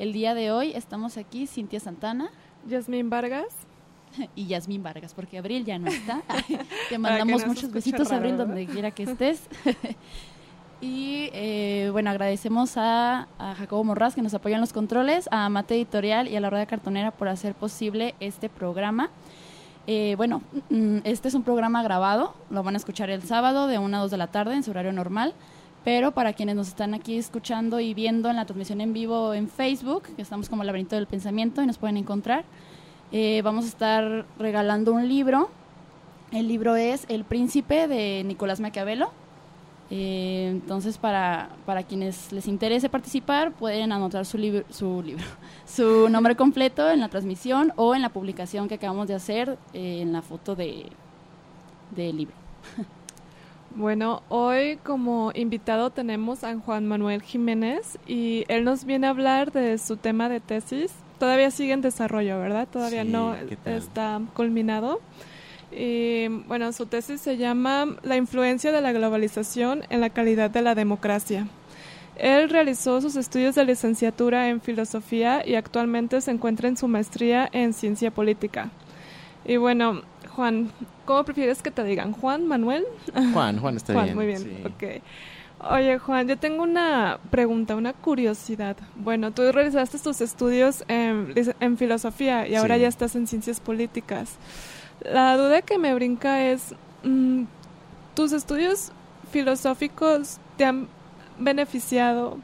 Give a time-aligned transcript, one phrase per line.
[0.00, 2.30] El día de hoy estamos aquí Cintia Santana
[2.66, 3.48] Yasmín Vargas.
[4.34, 6.22] y Yasmín Vargas, porque Abril ya no está.
[6.88, 8.46] Te mandamos muchos besitos, raro, Abril, ¿verdad?
[8.46, 9.42] donde quiera que estés.
[10.80, 15.50] y eh, bueno, agradecemos a, a Jacobo Morraz que nos apoya en los controles, a
[15.50, 19.10] Mate Editorial y a la Rueda Cartonera por hacer posible este programa.
[19.86, 20.40] Eh, bueno,
[20.70, 24.00] mm, este es un programa grabado, lo van a escuchar el sábado de 1 a
[24.00, 25.34] 2 de la tarde en su horario normal,
[25.84, 29.48] pero para quienes nos están aquí escuchando y viendo en la transmisión en vivo en
[29.48, 32.44] Facebook, que estamos como Laberinto del Pensamiento y nos pueden encontrar,
[33.12, 35.50] eh, vamos a estar regalando un libro.
[36.32, 39.10] El libro es El Príncipe de Nicolás Maquiavelo.
[39.90, 45.24] Eh, entonces, para, para quienes les interese participar, pueden anotar su, libro su libro,
[45.66, 50.00] su nombre completo en la transmisión o en la publicación que acabamos de hacer eh,
[50.02, 50.86] en la foto de
[51.96, 52.36] del libro.
[53.76, 59.52] Bueno, hoy como invitado tenemos a Juan Manuel Jiménez y él nos viene a hablar
[59.52, 60.90] de su tema de tesis.
[61.20, 62.66] Todavía sigue en desarrollo, ¿verdad?
[62.70, 65.00] Todavía Sí, no está culminado.
[65.70, 70.62] Y bueno, su tesis se llama La influencia de la globalización en la calidad de
[70.62, 71.46] la democracia.
[72.16, 77.48] Él realizó sus estudios de licenciatura en filosofía y actualmente se encuentra en su maestría
[77.52, 78.70] en ciencia política.
[79.44, 80.02] Y bueno,
[80.40, 80.70] Juan,
[81.04, 82.12] ¿cómo prefieres que te digan?
[82.12, 82.86] ¿Juan, Manuel?
[83.34, 84.16] Juan, Juan está Juan, bien.
[84.16, 84.38] muy bien.
[84.38, 84.56] sí.
[84.64, 85.02] ok.
[85.70, 88.74] Oye, Juan, yo tengo una pregunta, una curiosidad.
[88.96, 91.34] Bueno, tú realizaste tus estudios en,
[91.76, 92.80] filosofía y ahora Sí.
[92.80, 94.38] ya estás en ciencias políticas.
[95.04, 97.42] La duda que me brinca es, mm,
[98.14, 98.92] ¿tus estudios
[99.30, 100.88] filosóficos te han
[101.38, 102.38] beneficiado?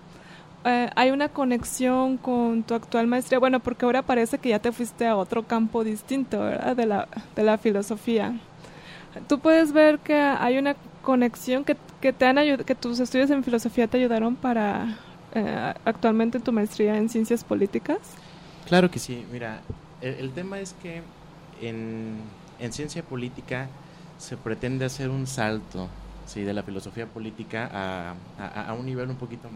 [0.67, 3.39] Eh, ¿Hay una conexión con tu actual maestría?
[3.39, 6.75] Bueno, porque ahora parece que ya te fuiste a otro campo distinto, ¿verdad?
[6.75, 8.35] De la, de la filosofía.
[9.29, 13.45] Tú puedes ver que hay una conexión que, que te han que tus estudios en
[13.45, 14.99] filosofía te ayudaron para
[15.35, 17.99] eh, actualmente tu maestría en ciencias políticas.
[18.67, 19.25] Claro que sí.
[19.33, 19.61] Mira,
[20.01, 21.01] el, el tema es que
[21.63, 22.17] en,
[22.59, 23.69] en ciencia política
[24.19, 25.89] se pretende hacer un salto
[26.27, 26.43] ¿sí?
[26.43, 29.49] de la filosofía política a, a- a un nivel un poquito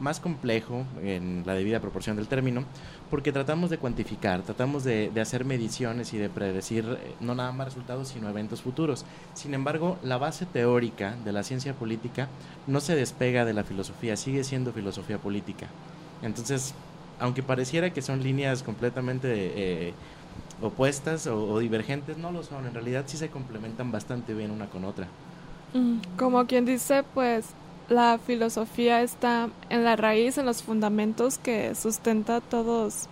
[0.00, 2.64] más complejo en la debida proporción del término,
[3.10, 7.68] porque tratamos de cuantificar, tratamos de, hacer mediciones y de predecir eh, no nada más
[7.68, 9.04] resultados, sino eventos futuros.
[9.34, 12.28] Sin embargo, la base teórica de la ciencia política
[12.66, 15.68] no se despega de la filosofía, sigue siendo filosofía política.
[16.22, 16.74] Entonces,
[17.18, 19.94] aunque pareciera que son líneas completamente eh,
[20.60, 22.66] opuestas o, o divergentes, no lo son.
[22.66, 25.08] En realidad sí se complementan bastante bien una con otra.
[26.16, 27.46] Como quien dice, pues
[27.88, 33.06] la filosofía está en la raíz, en los fundamentos que sustenta todos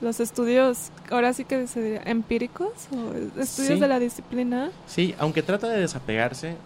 [0.00, 3.80] los estudios, ahora sí que se diría, empíricos o estudios Sí.
[3.80, 4.70] de la disciplina.
[4.86, 6.56] Sí, aunque trata de desapegarse,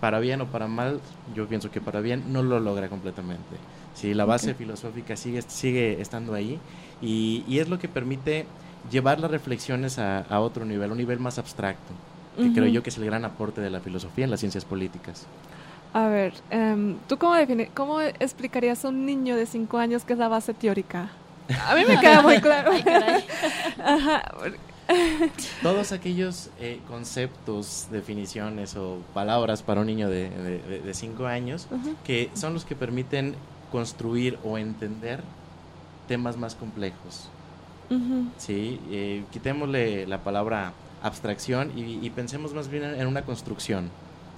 [0.00, 1.00] para bien o para mal,
[1.34, 3.56] yo pienso que para bien no lo logra completamente.
[3.94, 6.58] Sí, la base filosófica sigue, sigue estando ahí
[7.00, 8.46] y, y es lo que permite
[8.90, 11.92] llevar las reflexiones a, a otro nivel, un nivel más abstracto,
[12.36, 15.26] que creo yo que es el gran aporte de la filosofía en las ciencias políticas.
[15.94, 20.14] A ver, em, ¿tú cómo, defini- cómo explicarías a un niño de cinco años qué
[20.14, 21.10] es la base teórica?
[21.68, 22.70] A mí me queda muy claro.
[22.74, 23.24] Ay, caray.
[23.84, 24.22] Ajá.
[25.62, 31.26] Todos aquellos eh, conceptos, definiciones o palabras para un niño de, de- de- de cinco
[31.26, 31.94] años Ujú.
[32.04, 33.34] que son los que permiten
[33.70, 35.22] construir o entender
[36.08, 37.28] temas más complejos.
[37.90, 38.26] Ujú.
[38.38, 38.80] ¿sí?
[38.90, 43.88] Eh, quitémosle la palabra abstracción y, y pensemos más bien en, en una construcción.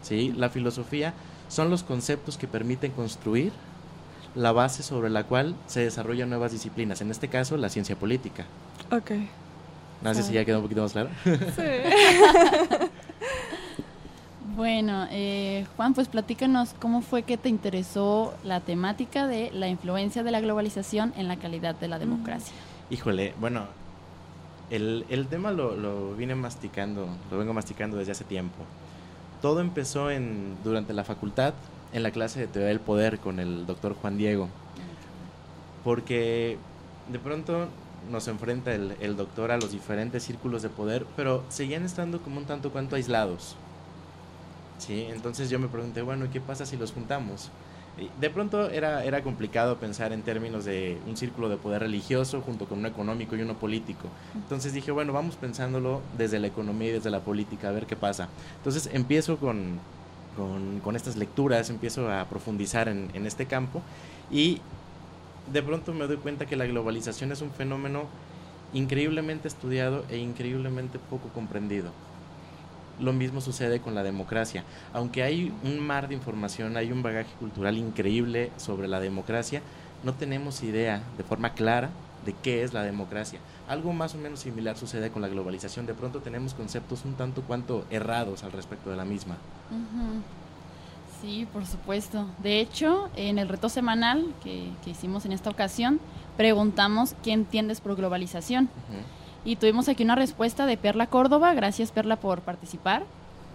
[0.03, 0.33] ¿sí?
[0.37, 1.15] La filosofía
[1.49, 3.53] son los conceptos que permiten construir
[4.35, 8.45] la base sobre la cual se desarrollan nuevas disciplinas, en este caso la ciencia política.
[8.91, 9.13] Ok.
[10.03, 11.11] No sé si ya quedó un poquito más claro.
[11.25, 11.31] Sí.
[14.57, 20.23] Bueno, eh, Juan, pues platícanos cómo fue que te interesó la temática de la influencia
[20.23, 22.55] de la globalización en la calidad de la democracia.
[22.89, 23.65] Híjole, bueno,
[24.71, 28.59] el, el tema lo, lo vine masticando, lo vengo masticando desde hace tiempo.
[29.43, 31.55] Todo empezó en, durante la facultad,
[31.93, 34.49] en la clase de teoría del poder con el doctor Juan Diego,
[35.85, 36.59] porque
[37.11, 37.69] de pronto
[38.11, 42.39] nos enfrenta el, el doctor a los diferentes círculos de poder, pero seguían estando como
[42.39, 43.57] un tanto cuanto aislados.
[44.79, 45.07] ¿sí?
[45.11, 47.51] Entonces yo me pregunté, bueno, ¿y qué pasa si los juntamos?
[48.21, 52.67] De pronto era, era complicado pensar en términos de un círculo de poder religioso junto
[52.67, 54.09] con uno económico y uno político.
[54.35, 57.95] Entonces dije, bueno, vamos pensándolo desde la economía y desde la política, a ver qué
[57.95, 58.29] pasa.
[58.57, 59.79] Entonces empiezo con,
[60.83, 63.81] con, estas lecturas, empiezo a profundizar en, en este campo
[64.29, 64.61] y
[65.53, 68.07] de pronto me doy cuenta que la globalización es un fenómeno
[68.73, 71.93] increíblemente estudiado e increíblemente poco comprendido.
[73.01, 74.65] Lo mismo sucede con la democracia.
[74.93, 79.63] Aunque hay un mar de información, hay un bagaje cultural increíble sobre la democracia,
[80.05, 81.91] no tenemos idea de forma clara
[82.25, 83.41] de qué es la democracia.
[83.69, 85.87] Algo más o menos similar sucede con la globalización.
[85.87, 89.37] De pronto tenemos conceptos un tanto cuanto errados al respecto de la misma.
[91.21, 92.27] Sí, por supuesto.
[92.43, 96.01] De hecho, en el reto semanal que, hicimos en esta ocasión,
[96.37, 98.69] preguntamos qué entiendes por globalización.
[99.45, 103.05] Y tuvimos aquí una respuesta de Perla Córdoba, gracias Perla por participar.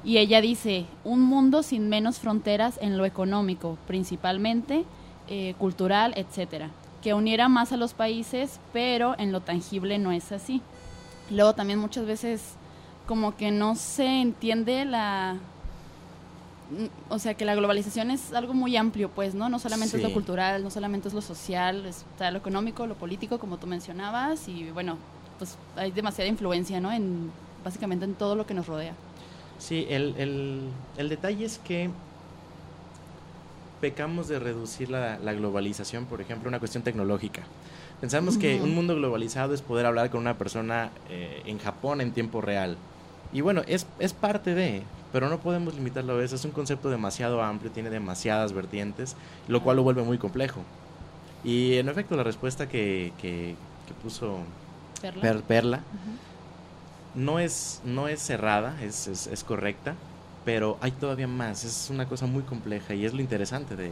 [0.03, 4.85] Y ella dice, un mundo sin menos fronteras en lo económico, principalmente,
[5.27, 6.69] eh, cultural, etcétera,
[7.01, 10.61] que uniera más a los países, pero en lo tangible no es así.
[11.31, 12.53] Luego también muchas veces
[13.07, 15.37] como que no se entiende la
[17.09, 19.49] o sea, que la globalización es algo muy amplio, pues, ¿no?
[19.49, 23.39] No solamente es lo cultural, no solamente es lo social, está lo económico, lo político,
[23.39, 24.97] como tú mencionabas, y bueno,
[25.39, 26.91] pues hay demasiada influencia, ¿no?
[26.91, 27.31] En,
[27.63, 28.93] básicamente en todo lo que nos rodea.
[29.57, 30.61] Sí, el, el,
[30.97, 31.89] el detalle es que
[33.81, 37.43] pecamos de reducir la, la, globalización, por ejemplo, una cuestión tecnológica.
[37.99, 42.13] Pensamos que un mundo globalizado es poder hablar con una persona eh, en Japón en
[42.13, 42.77] tiempo real.
[43.33, 46.35] Y bueno, es, es parte de, pero no podemos limitarlo a eso.
[46.35, 49.15] Es un concepto demasiado amplio, tiene demasiadas vertientes,
[49.47, 50.61] lo cual lo vuelve muy complejo.
[51.43, 53.55] Y en efecto, la respuesta que, que,
[54.03, 54.39] puso
[55.01, 55.81] Perla,
[57.15, 59.95] no, es, no es cerrada, es, es, correcta,
[60.45, 61.63] pero hay todavía más.
[61.63, 63.91] Es una cosa muy compleja y es lo interesante de,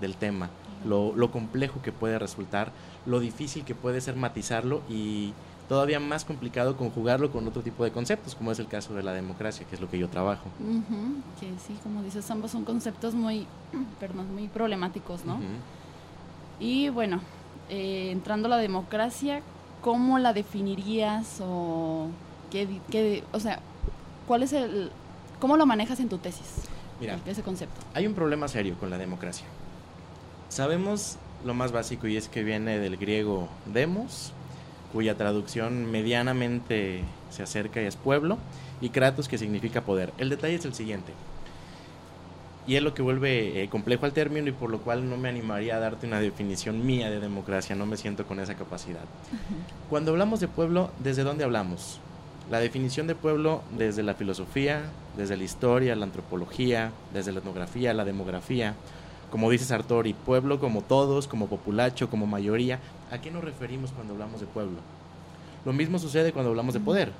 [0.00, 0.50] del tema.
[0.84, 2.72] Lo, lo complejo que puede resultar,
[3.06, 5.32] lo difícil que puede ser matizarlo y
[5.68, 9.12] todavía más complicado conjugarlo con otro tipo de conceptos, como es el caso de la
[9.12, 10.44] democracia, que es lo que yo trabajo.
[11.38, 13.46] Que sí, como dices, ambos son conceptos muy,
[14.00, 15.38] perdón, muy problemáticos, ¿no?
[16.58, 17.20] Y bueno,
[17.68, 19.42] eh, entrando a la democracia,
[19.80, 22.08] ¿cómo la definirías o
[22.50, 23.60] qué, qué, o sea,
[24.26, 24.90] cuál es el,
[25.40, 26.68] cómo lo manejas en tu tesis?
[27.00, 27.80] Mira, ese concepto.
[27.94, 29.46] Hay un problema serio con la democracia.
[30.48, 34.32] Sabemos lo más básico y es que viene del griego demos,
[34.92, 38.38] cuya traducción medianamente se acerca y es pueblo,
[38.80, 40.12] y Kratos, que significa poder.
[40.18, 41.12] El detalle es el siguiente,
[42.68, 45.30] y es lo que vuelve eh, complejo al término y por lo cual no me
[45.30, 49.00] animaría a darte una definición mía de democracia, no me siento con esa capacidad.
[49.88, 51.98] Cuando hablamos de pueblo, ¿desde dónde hablamos?
[52.50, 54.82] La definición de pueblo desde la filosofía,
[55.16, 58.74] desde la historia, la antropología, desde la etnografía, la demografía,
[59.30, 62.80] como dice Sartori, pueblo como todos, como populacho, como mayoría.
[63.10, 64.78] ¿A qué nos referimos cuando hablamos de pueblo?
[65.64, 67.12] Lo mismo sucede cuando hablamos de poder.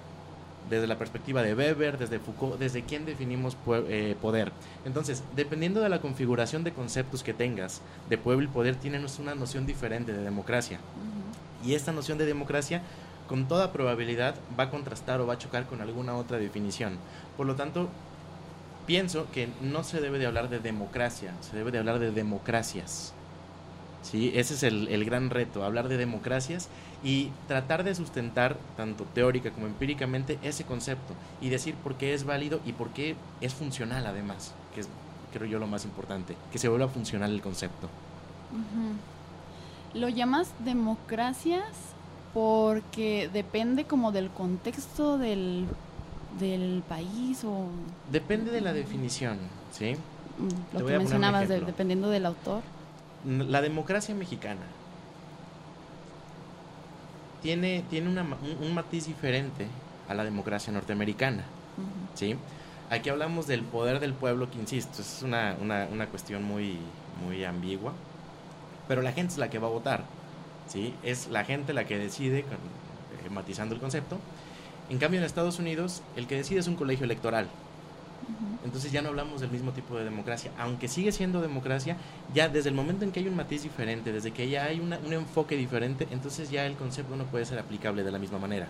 [0.70, 3.56] Desde la perspectiva de Weber, desde Foucault, desde quién definimos
[3.88, 4.52] eh, poder.
[4.84, 9.34] Entonces, dependiendo de la configuración de conceptos que tengas de pueblo y poder, tienen una
[9.34, 10.78] noción diferente de democracia.
[11.64, 12.82] Y esta noción de democracia,
[13.28, 16.99] con toda probabilidad, va a contrastar o va a chocar con alguna otra definición.
[17.37, 17.88] Por lo tanto,
[18.87, 23.14] pienso que no se debe de hablar de democracia, se debe de hablar de democracias.
[24.03, 24.33] ¿Sí?
[24.35, 26.69] Ese es el, gran reto, hablar de democracias
[27.03, 32.25] y tratar de sustentar, tanto teórica como empíricamente, ese concepto y decir por qué es
[32.25, 34.88] válido y por qué es funcional además, que es,
[35.33, 37.88] creo yo, lo más importante, que se vuelva funcional el concepto.
[39.95, 41.64] ¿Lo llamas democracias
[42.33, 45.67] porque depende como del contexto del
[46.38, 47.67] del país o...?
[48.11, 49.38] Depende de la definición,
[49.73, 49.97] ¿sí?
[50.38, 52.62] Mm, lo que mencionabas, dependiendo del autor.
[53.28, 54.62] La democracia mexicana
[57.42, 59.66] tiene, tiene un, matiz diferente
[60.08, 61.44] a la democracia norteamericana,
[62.14, 62.37] ¿sí?
[62.88, 66.78] Aquí hablamos del poder del pueblo, que insisto, es una, una, cuestión muy,
[67.23, 67.92] muy ambigua,
[68.88, 70.04] pero la gente es la que va a votar,
[70.66, 70.94] ¿sí?
[71.02, 74.18] Es la gente la que decide, eh, matizando el concepto,
[74.88, 77.47] en cambio, en Estados Unidos, el que decide es un colegio electoral.
[78.64, 80.50] Entonces ya no hablamos del mismo tipo de democracia.
[80.58, 81.96] Aunque sigue siendo democracia,
[82.34, 85.12] ya desde el momento en que hay un matiz diferente, desde que ya hay un
[85.12, 88.68] enfoque diferente, entonces ya el concepto no puede ser aplicable de la misma manera.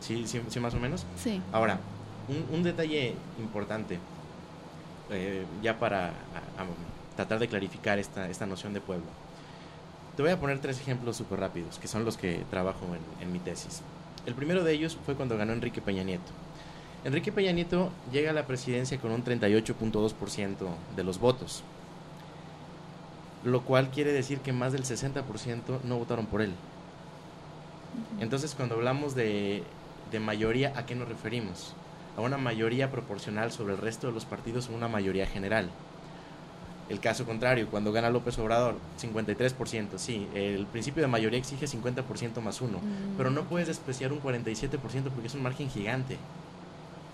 [0.00, 1.04] ¿Sí, sí, más o menos?
[1.16, 1.40] Sí.
[1.52, 1.78] Ahora,
[2.50, 3.98] un, detalle importante,
[5.10, 6.12] eh, ya para
[7.16, 9.06] tratar de clarificar esta, esta noción de pueblo.
[10.16, 12.86] Te voy a poner tres ejemplos súper rápidos, que son los que trabajo
[13.20, 13.82] en mi tesis.
[14.26, 16.32] El primero de ellos fue cuando ganó Enrique Peña Nieto.
[17.04, 20.54] Enrique Peña Nieto llega a la presidencia con un 38.2%
[20.96, 21.62] de los votos,
[23.44, 26.52] lo cual quiere decir que más del 60% no votaron por él.
[28.20, 29.62] Entonces, cuando hablamos de,
[30.12, 31.72] de mayoría, ¿a qué nos referimos?
[32.16, 35.70] A una mayoría proporcional sobre el resto de los partidos o una mayoría general.
[36.90, 42.40] El caso contrario, cuando gana López Obrador, 53%, sí, el principio de mayoría exige 50%
[42.42, 43.16] más uno, Mm.
[43.16, 46.18] pero no puedes despreciar un 47% porque es un margen gigante.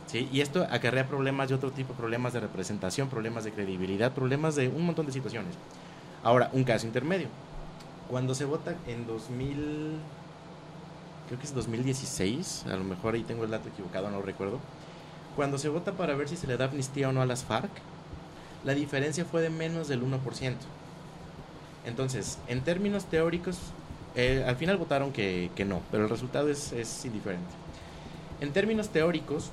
[0.07, 0.29] ¿Sí?
[0.33, 4.69] Y esto acarrea problemas de otro tipo, problemas de representación, problemas de credibilidad, problemas de
[4.69, 5.55] un montón de situaciones.
[6.23, 7.29] Ahora, un caso intermedio.
[8.09, 9.99] Cuando se vota en 2000,
[11.27, 14.61] creo que es 2016, a lo mejor ahí tengo el dato equivocado, no lo recuerdo.
[15.35, 17.71] Cuando se vota para ver si se le da amnistía o no a las FARC,
[18.65, 20.55] la diferencia fue de menos del 1%.
[21.85, 23.59] Entonces, en términos teóricos,
[24.17, 27.47] eh, al final votaron que, que no, pero el resultado es, es indiferente.
[28.41, 29.51] En términos teóricos,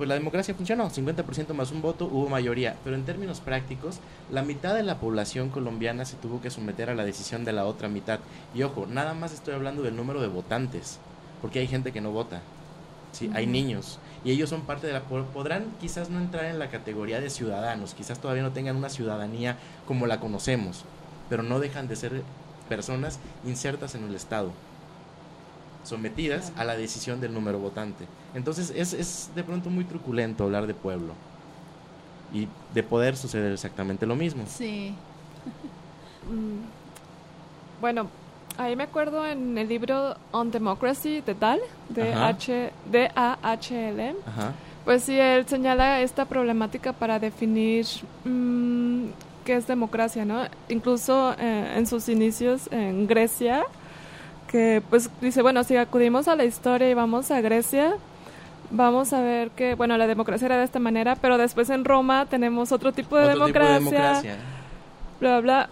[0.00, 3.98] pues la democracia funcionó, 50% más un voto, hubo mayoría, pero en términos prácticos,
[4.32, 7.66] la mitad de la población colombiana se tuvo que someter a la decisión de la
[7.66, 8.18] otra mitad.
[8.54, 10.98] Y ojo, nada más estoy hablando del número de votantes,
[11.42, 12.40] porque hay gente que no vota,
[13.12, 13.30] ¿sí?
[13.34, 15.02] hay niños, y ellos son parte de la...
[15.02, 18.88] po- Podrán quizás no entrar en la categoría de ciudadanos, quizás todavía no tengan una
[18.88, 20.86] ciudadanía como la conocemos,
[21.28, 22.22] pero no dejan de ser
[22.70, 24.50] personas insertas en el Estado
[25.84, 28.04] sometidas a la decisión del número votante.
[28.34, 31.14] Entonces es, es de pronto muy truculento hablar de pueblo.
[32.32, 34.44] Y de poder suceder exactamente lo mismo.
[34.46, 34.94] Sí.
[36.28, 36.60] Mm,
[37.80, 38.08] Bueno,
[38.58, 42.12] ahí me acuerdo en el libro On Democracy de Dahl, de.
[42.12, 44.14] H, D A H L.
[44.26, 44.52] Ajá.
[44.84, 47.86] Pues sí, él señala esta problemática para definir
[48.24, 49.06] mm,
[49.44, 50.44] qué es democracia, ¿no?
[50.68, 53.64] Incluso eh, en sus inicios en Grecia,
[54.50, 57.94] que pues dice, bueno, si acudimos a la historia y vamos a Grecia,
[58.72, 62.26] vamos a ver que, bueno, la democracia era de esta manera, pero después en Roma
[62.26, 64.36] tenemos otro tipo de, Otro tipo democracia, de democracia.
[65.20, 65.68] bla, bla.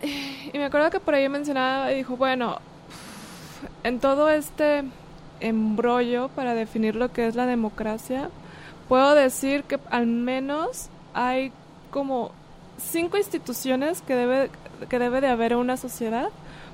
[0.52, 2.58] Y me acuerdo que por ahí mencionaba y dijo, bueno,
[3.82, 4.84] en todo este
[5.40, 8.30] embrollo para definir lo que es la democracia,
[8.88, 11.50] puedo decir que al menos hay
[11.90, 12.30] como
[12.78, 14.50] cinco instituciones que debe,
[14.88, 16.28] que debe de haber en una sociedad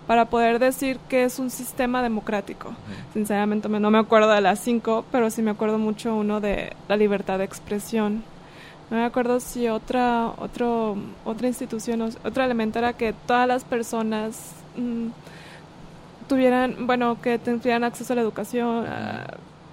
[0.06, 2.74] para poder decir que es un sistema democrático.
[3.12, 6.72] Sinceramente me- no me acuerdo de las cinco, pero sí me acuerdo mucho uno de
[6.88, 8.22] la libertad de expresión.
[8.90, 13.64] No me acuerdo si otra otro otra institución o- otro elemento era que todas las
[13.64, 15.08] personas mm,
[16.28, 19.26] tuvieran bueno que tendrían acceso a la educación a,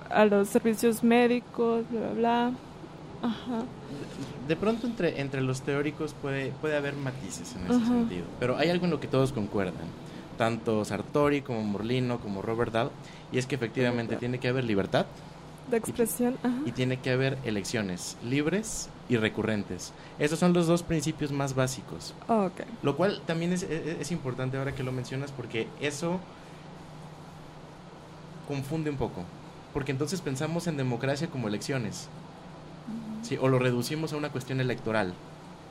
[0.10, 2.52] a los servicios médicos bla bla bla
[3.22, 3.63] Ajá.
[4.50, 8.25] De pronto entre, entre los teóricos puede, puede haber matices en ese sentido.
[8.38, 9.86] Pero hay algo en lo que todos concuerdan.
[10.38, 12.92] Tanto Sartori como Morlino como Robert Dahl.
[13.32, 15.06] Y es que efectivamente tiene que haber libertad
[15.72, 16.58] de expresión ajá.
[16.66, 19.94] y tiene que haber elecciones libres y recurrentes.
[20.20, 22.13] Esos son los dos principios más básicos.
[22.28, 22.50] Oh.
[22.82, 26.20] Lo cual también es, es- es importante ahora que lo mencionas porque eso
[28.48, 29.24] confunde un poco.
[29.74, 32.08] Porque entonces pensamos en democracia como elecciones.
[33.24, 33.38] ¿sí?
[33.42, 35.13] O lo reducimos a una cuestión electoral.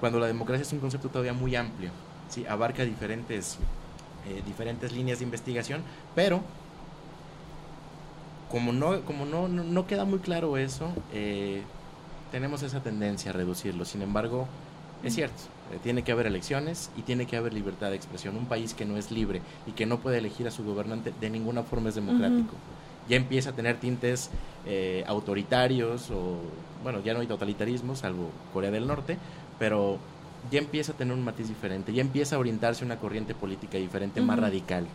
[0.01, 1.91] Cuando la democracia es un concepto todavía muy amplio.
[2.29, 2.45] ¿sí?
[2.47, 3.59] Abarca diferentes,
[4.27, 5.83] eh, diferentes líneas de investigación.
[6.15, 6.43] Pero
[8.51, 11.63] como no, como no, no, no queda muy claro eso, eh,
[12.31, 13.85] tenemos esa tendencia a reducirlo.
[13.85, 14.47] Sin embargo,
[15.03, 18.37] es cierto, eh, tiene que haber elecciones y tiene que haber libertad de expresión.
[18.37, 21.31] Un país que no es libre y que no puede elegir a su gobernante de
[21.31, 22.55] ninguna forma es democrático.
[23.09, 24.31] Ya empieza a tener tintes
[24.67, 26.39] eh, autoritarios o,
[26.83, 29.17] bueno, ya no hay totalitarismo, salvo Corea del Norte,
[29.59, 29.99] pero
[30.51, 33.79] ya empieza a tener un matiz diferente, ya empieza a orientarse a una corriente política
[33.79, 34.45] diferente, más Ujú.
[34.47, 34.87] radical.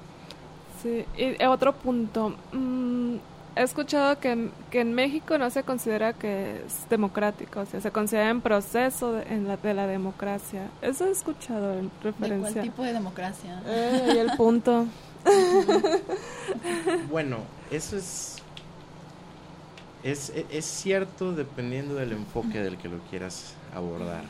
[0.83, 2.35] Sí, y eh, otro punto.
[2.53, 3.15] mm,
[3.55, 7.81] he escuchado que, en- que en México no se considera que es democrático, o sea,
[7.81, 10.67] se considera en proceso de, en la, de la democracia.
[10.83, 12.61] Eso he escuchado en ¿De cuál referencia.
[12.61, 13.59] tipo de democracia?
[13.65, 14.85] Eh, ahí el punto.
[17.09, 17.39] Bueno,
[17.71, 18.37] eso es,
[20.03, 24.23] es, es cierto dependiendo del enfoque del que lo quieras abordar.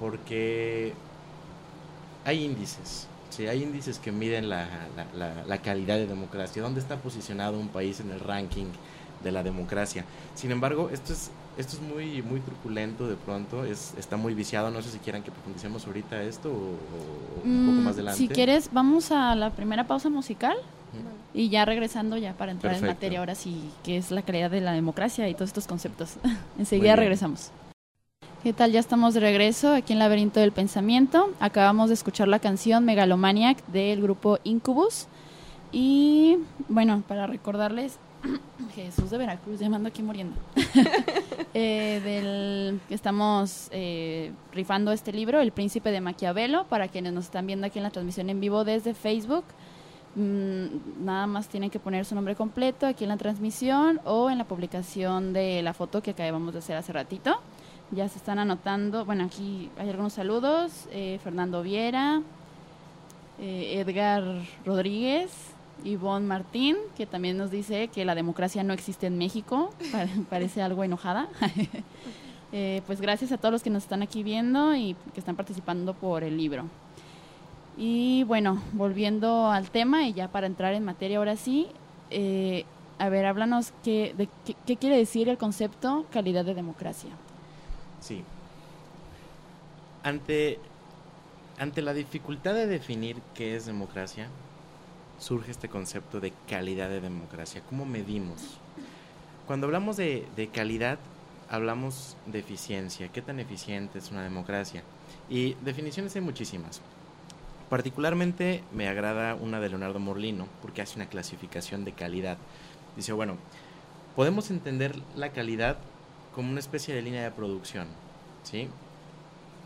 [0.00, 0.92] Porque
[2.24, 4.66] hay índices, sí, hay índices que miden la,
[4.96, 8.66] la- la- la calidad de democracia, dónde está posicionado un país en el ranking
[9.22, 10.04] de la democracia.
[10.34, 14.70] Sin embargo, esto es, esto es muy, muy truculento de pronto, es, está muy viciado,
[14.70, 18.16] no sé si quieran que profundicemos ahorita esto o, o un poco Mm, más adelante.
[18.18, 20.56] Si quieres, vamos a la primera pausa musical
[21.32, 24.60] y ya regresando ya para entrar en materia ahora sí, que es la calidad de
[24.60, 26.14] la democracia y todos estos conceptos.
[26.58, 27.50] Enseguida regresamos.
[28.42, 28.72] ¿Qué tal?
[28.72, 31.30] Ya estamos de regreso aquí en Laberinto del Pensamiento.
[31.40, 35.08] Acabamos de escuchar la canción Megalomaniac del grupo Incubus.
[35.72, 37.98] Y bueno, para recordarles,
[38.74, 40.36] Jesús de Veracruz, llamando aquí muriendo.
[41.52, 47.44] Eh, del estamos eh, rifando este libro, El Príncipe de Maquiavelo, para quienes nos están
[47.48, 49.42] viendo aquí en la transmisión en vivo desde Facebook.
[50.14, 54.38] Mm, nada más tienen que poner su nombre completo aquí en la transmisión o en
[54.38, 57.40] la publicación de la foto que acabamos de hacer hace ratito.
[57.92, 60.86] Ya se están anotando, bueno, aquí hay algunos saludos.
[60.92, 62.22] eh, Fernando Viera,
[63.40, 64.22] eh, Edgar
[64.64, 65.30] Rodríguez,
[65.84, 70.62] Ivonne Martín, que también nos dice que la democracia no existe en México, pa- parece
[70.62, 71.28] algo enojada.
[72.52, 75.94] Eh, pues gracias a todos los que nos están aquí viendo y que están participando
[75.94, 76.64] por el libro.
[77.78, 81.68] Y bueno, volviendo al tema y ya para entrar en materia ahora sí,
[82.10, 82.64] eh,
[82.98, 87.10] a ver, háblanos qué, de qué, qué quiere decir el concepto calidad de democracia.
[88.00, 88.24] Sí.
[90.02, 90.58] Ante,
[91.58, 94.28] ante la dificultad de definir qué es democracia,
[95.18, 97.62] surge este concepto de calidad de democracia.
[97.68, 98.58] ¿Cómo medimos?
[99.46, 100.98] Cuando hablamos de, de calidad,
[101.50, 103.08] hablamos de eficiencia.
[103.08, 104.82] ¿Qué tan eficiente es una democracia?
[105.28, 106.80] Y definiciones hay muchísimas.
[107.68, 112.38] Particularmente me agrada una de Leonardo Morlino porque hace una clasificación de calidad.
[112.96, 113.36] Dice, bueno,
[114.16, 115.76] podemos entender la calidad
[116.34, 117.88] como una especie de línea de producción,
[118.42, 118.68] ¿sí?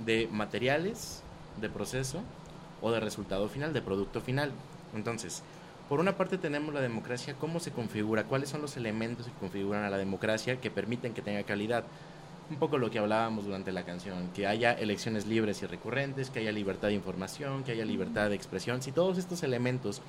[0.05, 1.23] De materiales,
[1.61, 2.23] de proceso
[2.83, 4.53] o de resultado final, de producto final.
[4.95, 5.43] Entonces,
[5.89, 9.85] por una parte tenemos la democracia, cómo se configura, cuáles son los elementos que configuran
[9.85, 11.85] a la democracia que permiten que tenga calidad.
[12.51, 16.41] Un poco lo que hablábamos durante la canción, que haya elecciones libres y recurrentes, que
[16.41, 18.83] haya libertad de información, que haya libertad de expresión.
[18.83, 20.03] Si todos estos elementos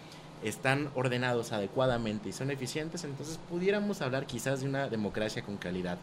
[0.43, 5.97] están ordenados adecuadamente y son eficientes, entonces pudiéramos hablar quizás de una democracia con calidad.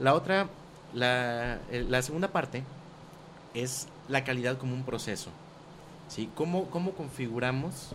[0.00, 0.48] La otra,
[0.94, 2.64] la, eh, la segunda parte
[3.52, 5.30] es la calidad como un proceso.
[6.08, 6.30] ¿sí?
[6.34, 7.90] ¿Cómo, ¿Cómo configuramos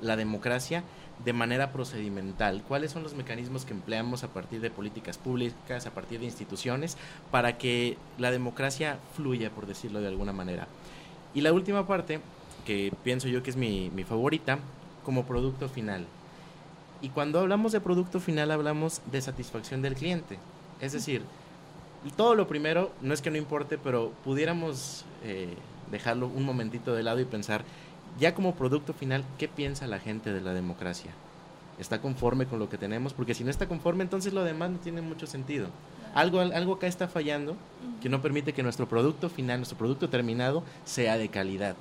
[0.00, 0.84] la democracia
[1.24, 2.62] de manera procedimental?
[2.62, 6.96] ¿Cuáles son los mecanismos que empleamos a partir de políticas públicas, a partir de instituciones,
[7.32, 10.68] para que la democracia fluya, por decirlo de alguna manera?
[11.34, 12.20] Y la última parte,
[12.64, 14.60] que pienso yo que es mi, mi favorita,
[15.04, 16.06] como producto final.
[17.02, 20.38] Y cuando hablamos de producto final hablamos de satisfacción del cliente.
[20.80, 21.22] Es decir,
[22.16, 25.54] todo lo primero, no es que no importe, pero pudiéramos eh,
[25.90, 27.64] dejarlo un momentito de lado y pensar,
[28.18, 31.12] ya como producto final, ¿qué piensa la gente de la democracia?
[31.78, 33.12] ¿Está conforme con lo que tenemos?
[33.12, 35.68] Porque si no está conforme, entonces lo demás no tiene mucho sentido.
[36.14, 37.56] Algo, algo acá está fallando
[38.00, 41.76] que no permite que nuestro producto final, nuestro producto terminado, sea de calidad.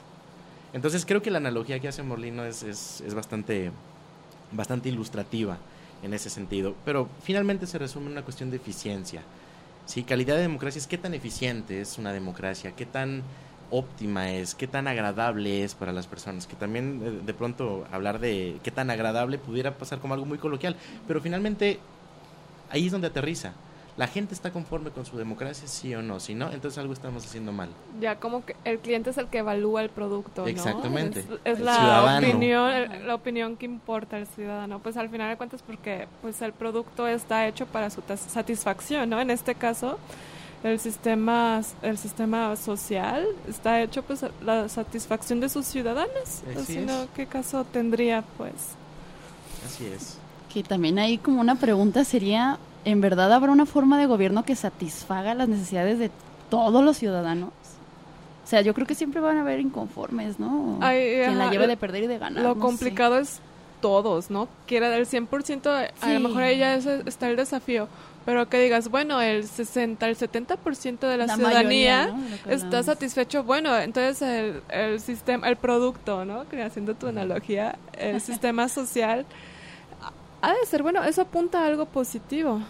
[0.74, 3.72] Entonces creo que la analogía que hace Morlino es, es, es bastante,
[4.52, 5.58] bastante ilustrativa
[6.04, 6.76] en ese sentido.
[6.86, 9.22] Pero finalmente se resume en una cuestión de eficiencia.
[9.86, 13.24] Sí, calidad de democracia es qué tan eficiente es una democracia, qué tan
[13.72, 18.20] óptima es, qué tan agradable es para las personas, que también eh, de pronto hablar
[18.20, 20.76] de qué tan agradable pudiera pasar como algo muy coloquial,
[21.08, 21.80] pero finalmente
[22.70, 23.54] ahí es donde aterriza.
[23.98, 26.20] ¿La gente está conforme con su democracia, sí o no?
[26.20, 27.70] Si no, entonces algo estamos haciendo mal.
[28.02, 30.48] Ya como que el cliente es el que evalúa el producto, ¿no?
[30.50, 31.22] Exactamente.
[31.22, 32.28] Es, es El la ciudadano.
[32.28, 34.80] opinión, el- la opinión que importa el ciudadano.
[34.80, 39.22] Pues al final de cuentas porque pues el producto está hecho para su satisfacción, ¿no?
[39.22, 39.98] En este caso
[40.64, 46.42] el sistema el sistema social está hecho pues a la satisfacción de sus ciudadanos.
[46.54, 46.86] Así si es.
[46.86, 48.52] no, ¿qué caso tendría pues?
[49.66, 50.18] Así es.
[50.54, 54.56] Que también hay como una pregunta sería, ¿en verdad habrá una forma de gobierno que
[54.56, 56.10] satisfaga las necesidades de
[56.50, 57.50] todos los ciudadanos?
[58.44, 60.78] O sea, yo creo que siempre van a haber inconformes, ¿no?
[60.82, 62.44] Ay, Quien la lleve de perder y de ganar.
[62.44, 63.40] Lo no complicado es
[63.82, 64.48] todos, ¿no?
[64.68, 66.14] Que era del 100%, a Sí.
[66.14, 67.88] lo mejor ahí ya es- está el desafío,
[68.24, 72.16] pero que digas, bueno, el 60, el 70% de la, La ciudadanía
[72.48, 76.46] está satisfecho, bueno, entonces el, el sistema, el producto, ¿no?
[76.66, 79.26] Haciendo tu analogía, el sistema social
[80.46, 82.62] ha de ser, bueno, eso apunta a algo positivo.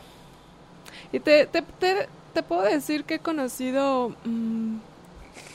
[1.11, 4.77] Y te, te, te, te puedo decir que he conocido mm,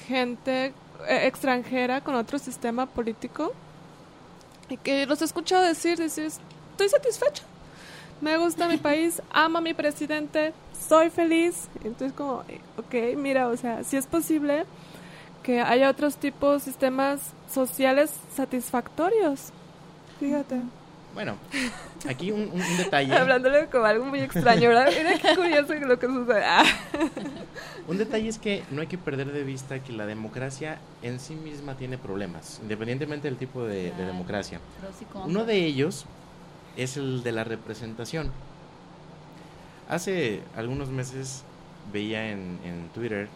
[0.07, 0.67] gente
[1.09, 3.53] eh, extranjera con otro sistema político
[4.69, 7.43] y que los he escuchado decir, decir, estoy satisfecho,
[8.21, 10.53] me gusta mi país, amo a mi presidente,
[10.89, 11.69] soy feliz.
[11.85, 12.45] Entonces como,
[12.77, 14.67] ok, mira, o sea, si es posible
[15.43, 19.53] que haya otros tipos, sistemas sociales satisfactorios.
[20.19, 20.61] Fíjate.
[21.15, 21.37] Bueno,
[22.09, 23.13] aquí un, un- un detalle.
[23.15, 24.89] Hablándole como algo muy extraño, ¿verdad?
[24.97, 26.45] Mira qué curioso lo que sucede.
[26.45, 26.65] Ah.
[27.89, 31.35] Un detalle es que no hay que perder de vista que la democracia en sí
[31.35, 34.61] misma tiene problemas, independientemente del tipo de, democracia.
[35.15, 36.05] Uno de ellos
[36.77, 38.31] es el de la representación.
[39.89, 41.43] Hace algunos meses
[41.93, 43.29] veía en, en Twitter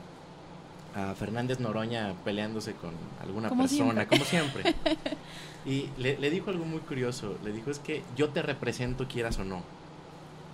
[0.94, 4.06] a Fernández Noroña peleándose con alguna Como persona, siempre.
[4.06, 4.74] como siempre.
[5.66, 7.36] Y le, le dijo algo muy curioso.
[7.44, 9.62] Le dijo, es que yo te represento quieras o no.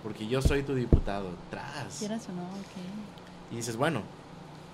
[0.03, 1.29] Porque yo soy tu diputado.
[1.49, 1.99] Tras.
[1.99, 2.43] ¿Quieras o no?
[2.43, 3.51] Ok.
[3.51, 4.01] Y dices, bueno,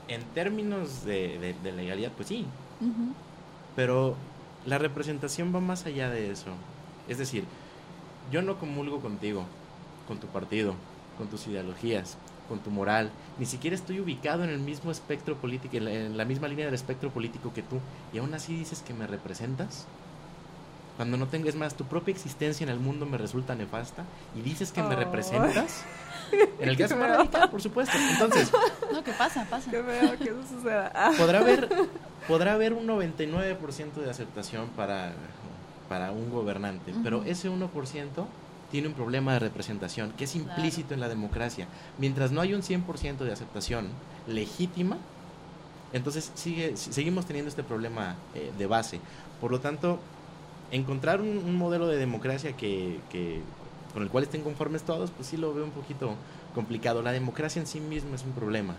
[0.08, 2.46] en términos de, de- de legalidad, pues sí.
[2.82, 3.14] Ujú.
[3.76, 4.16] Pero
[4.66, 6.52] la representación va más allá de eso.
[7.08, 7.46] Es decir,
[8.32, 9.46] yo no comulgo contigo,
[10.08, 10.76] con tu partido,
[11.18, 13.10] con tus ideologías, con tu moral.
[13.40, 16.66] Ni siquiera estoy ubicado en el mismo espectro político, en la, en la misma línea
[16.66, 17.80] del espectro político que tú.
[18.14, 19.86] Y aún así dices que me representas.
[20.98, 24.04] Cuando no tengo, es más, tu propia existencia en el mundo me resulta nefasta
[24.36, 25.00] y dices que me Oh.
[25.00, 25.84] representas.
[26.60, 27.96] En el caso más radical, por supuesto.
[27.98, 28.52] Entonces,
[28.92, 29.46] No, ¿qué pasa?
[29.50, 29.72] Pasa.
[29.72, 30.92] Qué feo que eso suceda.
[30.94, 31.12] Ah.
[31.18, 31.70] podrá haber
[32.28, 35.14] podrá haber un 99% de aceptación para,
[35.88, 37.02] para un gobernante, Ujú.
[37.04, 38.26] pero ese 1%
[38.72, 41.68] tiene un problema de representación que es implícito en la democracia.
[41.98, 43.88] Mientras no hay un 100% de aceptación
[44.28, 44.98] legítima,
[45.94, 49.00] entonces sigue, si- seguimos teniendo este problema eh, de base.
[49.40, 50.00] Por lo tanto,
[50.72, 53.42] encontrar un, un modelo de democracia que, que-
[53.94, 56.14] con el cual estén conformes todos, pues sí lo veo un poquito
[56.54, 57.02] complicado.
[57.02, 58.76] La democracia en sí misma es un problema.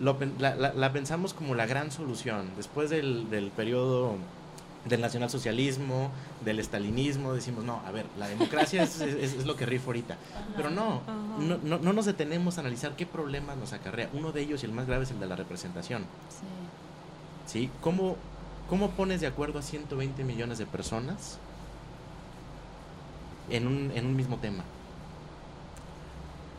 [0.00, 2.48] Lo la, la- la pensamos como la gran solución.
[2.56, 4.14] Después del, del periodo
[4.86, 6.10] del nacionalsocialismo,
[6.42, 10.16] del estalinismo, decimos, no, a ver, la democracia es, es- es lo que rifa ahorita.
[10.56, 11.02] Pero no,
[11.38, 14.08] no, no, no nos detenemos a analizar qué problemas nos acarrea.
[14.14, 16.02] Uno de ellos y el más grave es el de la representación.
[16.30, 17.52] Sí.
[17.52, 17.70] ¿sí?
[17.82, 18.16] ¿Cómo,
[18.70, 21.38] ¿Cómo pones de acuerdo a 120 millones de personas
[23.50, 24.62] en un, en un mismo tema?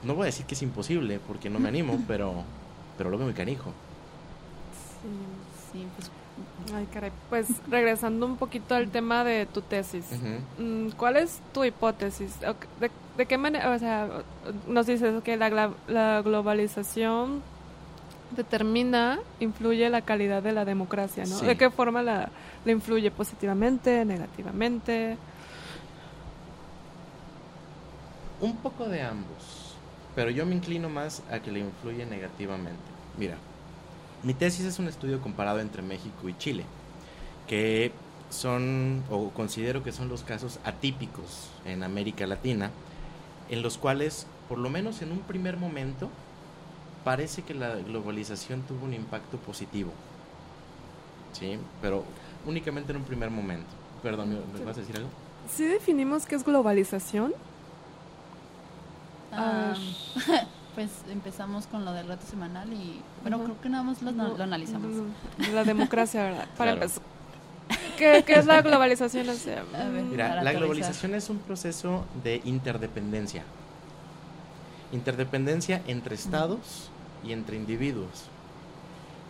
[0.04, 2.44] No voy a decir que es imposible, porque no me animo, pero,
[2.98, 3.72] pero lo veo muy canijo.
[5.02, 5.80] Sí.
[5.80, 6.12] Sí, pues
[6.76, 7.12] Ay, caray.
[7.30, 10.06] Pues regresando un poquito al tema de tu tesis.
[10.58, 12.40] Mm, ¿Cuál es tu hipótesis?
[12.42, 14.10] ¿De, de qué manera, o sea,
[14.68, 17.42] nos dices que la globalización
[18.36, 21.40] determina, influye la calidad de la democracia, ¿no?
[21.40, 21.46] Sí.
[21.46, 22.30] ¿De qué forma la,
[22.66, 25.18] la influye positivamente, negativamente?
[28.40, 29.76] Un poco de ambos,
[30.16, 32.82] pero yo me inclino más a que le influye negativamente.
[33.18, 33.38] Mira,
[34.24, 36.64] mi tesis es un estudio comparado entre México y Chile,
[37.48, 37.92] que
[38.30, 42.72] son, o considero que son los casos atípicos en América Latina,
[43.50, 46.10] en los cuales, por lo menos en un primer momento,
[47.04, 49.92] parece que la globalización tuvo un impacto positivo.
[51.34, 52.04] Sí, pero
[52.46, 53.68] únicamente en un primer momento.
[54.04, 55.10] Perdón, ¿me- ¿me vas a decir algo?
[55.56, 57.34] ¿Sí definimos qué es globalización?
[59.32, 59.76] Ah, Ah.
[60.76, 63.46] pues empezamos con lo del reto semanal y bueno, Ujú.
[63.46, 64.92] creo que nada más lo, No, lo analizamos.
[65.54, 66.48] La democracia, ¿verdad?
[66.58, 66.82] Para Claro.
[66.84, 67.04] empezar.
[67.98, 69.30] ¿Qué, qué es la globalización?
[69.30, 69.86] O sea, ver.
[70.04, 73.44] mm, Mira, la globalización es un proceso de interdependencia.
[74.92, 76.90] Interdependencia entre estados
[77.24, 78.26] y entre individuos.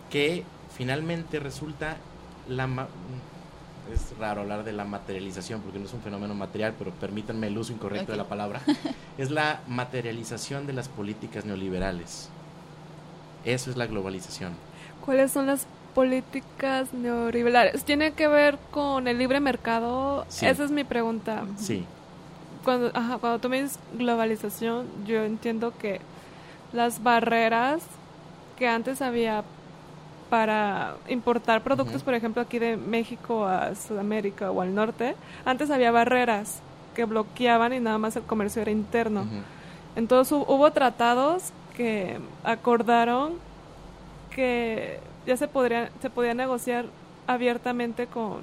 [0.10, 0.44] Que
[0.76, 1.98] finalmente resulta
[2.48, 2.68] la...
[2.68, 2.88] ma-
[3.92, 7.58] Es raro hablar de la materialización porque no es un fenómeno material, pero permítanme el
[7.58, 8.62] uso incorrecto de la palabra.
[9.18, 12.30] es la materialización de las políticas neoliberales.
[13.46, 14.54] Eso es la globalización.
[15.06, 17.84] ¿Cuáles son las políticas neoliberales?
[17.84, 20.26] ¿Tiene que ver con el libre mercado?
[20.30, 20.46] Sí.
[20.46, 21.44] Esa es mi pregunta.
[21.58, 21.86] Sí,
[22.64, 26.00] Cuando, ajá, cuando tú me dices globalización, yo entiendo que
[26.74, 27.82] las barreras
[28.58, 29.44] que antes había
[30.30, 35.92] para importar productos, por ejemplo, aquí de México a Sudamérica o al norte, antes había
[35.92, 36.62] barreras
[36.96, 39.26] que bloqueaban y nada más el comercio era interno.
[39.98, 43.34] Entonces hu- hubo tratados que acordaron
[44.34, 46.86] que ya se podría se podía negociar
[47.28, 48.42] abiertamente con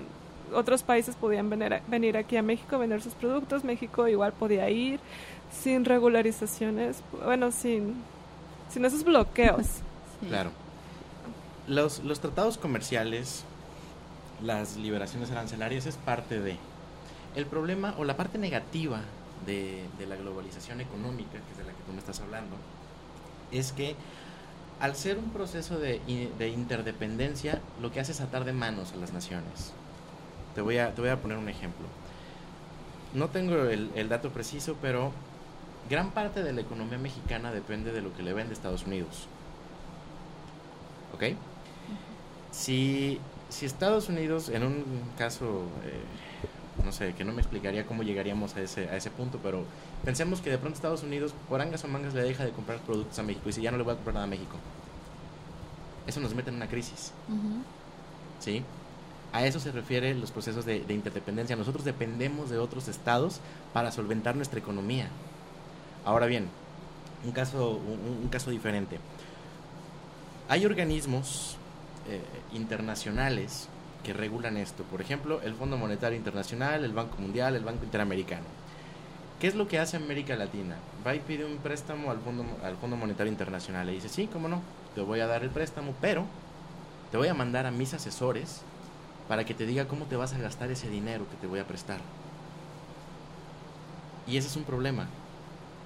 [0.54, 4.32] otros países podían venir, a- venir aquí a México a vender sus productos, México igual
[4.32, 5.00] podía ir
[5.52, 7.94] sin regularizaciones, bueno, sin
[8.70, 9.66] sin esos bloqueos.
[10.20, 10.26] Sí.
[10.28, 10.50] claro.
[11.68, 13.44] Los, los tratados comerciales,
[14.42, 16.56] las liberaciones arancelarias es parte de.
[17.36, 19.00] El problema o la parte negativa
[19.46, 22.56] de, de la globalización económica, que es de la que tú me estás hablando,
[23.52, 23.94] es que
[24.80, 28.92] al ser un proceso de, i- de interdependencia, lo que hace es atar de manos
[28.92, 29.72] a las naciones.
[30.58, 31.86] Te voy a, te voy a poner un ejemplo.
[33.14, 35.12] No tengo el, el dato preciso, pero
[35.88, 39.28] gran parte de la economía mexicana depende de lo que le vende Estados Unidos.
[41.14, 41.36] ¿Ok?
[42.50, 44.84] Si, si Estados Unidos, en un
[45.16, 49.38] caso, eh, no sé, que no me explicaría cómo llegaríamos a ese, a ese punto,
[49.40, 49.62] pero
[50.04, 53.16] pensemos que de pronto Estados Unidos, por angas o mangas, le deja de comprar productos
[53.20, 54.56] a México y dice, ya no le voy a comprar nada a México.
[56.08, 57.62] Eso nos mete en una crisis, Ujú.
[58.40, 58.64] ¿sí?
[59.32, 61.56] A eso se refiere los procesos de, de interdependencia.
[61.56, 63.40] Nosotros dependemos de otros estados
[63.72, 65.08] para solventar nuestra economía.
[66.04, 66.48] Ahora bien,
[67.24, 67.80] un caso,
[68.22, 68.98] un, caso diferente.
[70.48, 71.56] Hay organismos
[72.08, 72.20] eh,
[72.52, 73.68] internacionales
[74.04, 74.84] que regulan esto.
[74.84, 78.46] Por ejemplo, el Fondo Monetario Internacional, el Banco Mundial, el Banco Interamericano.
[79.40, 80.76] ¿Qué es lo que hace América Latina?
[81.06, 83.88] Va y pide un préstamo al Fondo, al Fondo Monetario Internacional.
[83.90, 84.62] Y dice, sí, cómo no,
[84.94, 86.24] te voy a dar el préstamo, pero
[87.10, 88.62] te voy a mandar a mis asesores
[89.28, 91.66] para que te diga cómo te vas a gastar ese dinero que te voy a
[91.66, 92.00] prestar.
[94.26, 95.06] Y ese es un problema,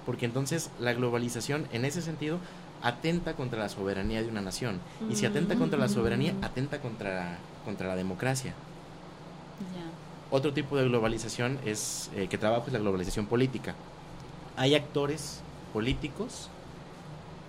[0.05, 2.39] porque entonces la globalización en ese sentido
[2.81, 4.79] atenta contra la soberanía de una nación.
[5.09, 8.53] Y si atenta contra la soberanía, atenta contra, contra la democracia.
[10.31, 13.75] Otro tipo de globalización es eh, que trabajo es la globalización política.
[14.57, 16.49] Hay actores políticos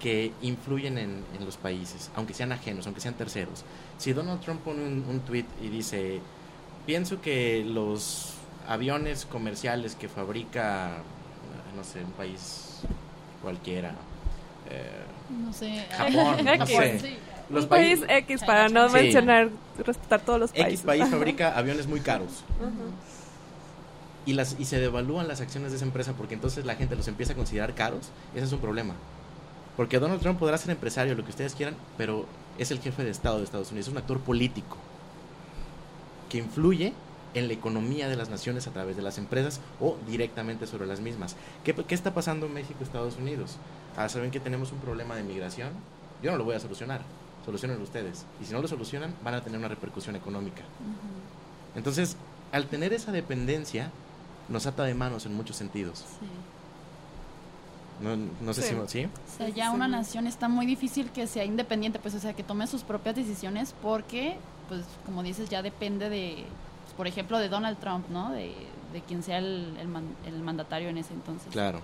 [0.00, 3.64] que influyen en, los países, aunque sean ajenos, aunque sean terceros.
[3.98, 6.20] Si Donald Trump pone un, un tweet y dice,
[6.86, 8.34] pienso que los
[8.68, 10.98] aviones comerciales que fabrica,
[11.76, 12.80] no sé, un país
[13.42, 13.94] cualquiera,
[14.70, 17.18] eh, no sé, Japón, no sé.
[17.50, 19.50] un país X para no mencionar,
[19.84, 20.80] respetar todos los países.
[20.80, 22.44] X país fabrica aviones muy caros.
[24.26, 27.08] Y, las, y se devalúan las acciones de esa empresa porque entonces la gente los
[27.08, 28.10] empieza a considerar caros.
[28.34, 28.94] Ese es un problema.
[29.76, 32.26] Porque Donald Trump podrá ser empresario, lo que ustedes quieran, pero
[32.58, 34.76] es el jefe de Estado de Estados Unidos, es un actor político
[36.28, 36.92] que influye
[37.34, 41.00] en la economía de las naciones a través de las empresas o directamente sobre las
[41.00, 41.36] mismas.
[41.64, 43.56] ¿Qué, qué está pasando en México, Estados Unidos?
[43.96, 45.70] Ah, saben que tenemos un problema de migración.
[46.22, 47.02] Yo no lo voy a solucionar,
[47.44, 48.24] solucionen ustedes.
[48.40, 50.62] Y si no lo solucionan, van a tener una repercusión económica.
[51.74, 52.16] Entonces,
[52.52, 53.90] al tener esa dependencia,
[54.48, 56.04] nos ata de manos en muchos sentidos.
[56.20, 56.26] Sí.
[58.00, 58.74] No, no sé si...
[58.88, 59.06] ¿sí?
[59.06, 62.42] O sea, ya una nación está muy difícil que sea independiente, pues, o sea, que
[62.42, 64.36] tome sus propias decisiones porque,
[64.68, 66.44] pues, como dices, ya depende de,
[66.82, 68.30] pues, por ejemplo, de Donald Trump, ¿no?
[68.32, 68.52] De,
[68.94, 69.74] de quien sea el,
[70.26, 71.48] el, mandatario en ese entonces.
[71.50, 71.80] Claro.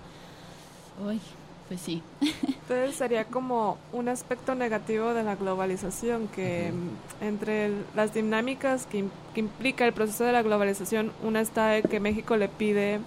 [1.05, 1.19] Uy,
[1.67, 2.01] pues sí.
[2.21, 6.71] Entonces sería como un aspecto negativo de la globalización, que
[7.19, 12.37] entre las dinámicas que, implica el proceso de la globalización, una está de que México
[12.37, 13.01] le pide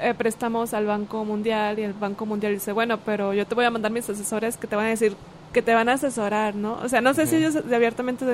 [0.00, 3.64] eh, préstamos al Banco Mundial y el Banco Mundial dice, bueno, pero yo te voy
[3.64, 5.16] a mandar mis asesores que te van a decir
[5.52, 6.78] que te van a asesorar, ¿no?
[6.82, 8.24] O sea, no sé si ellos abiertamente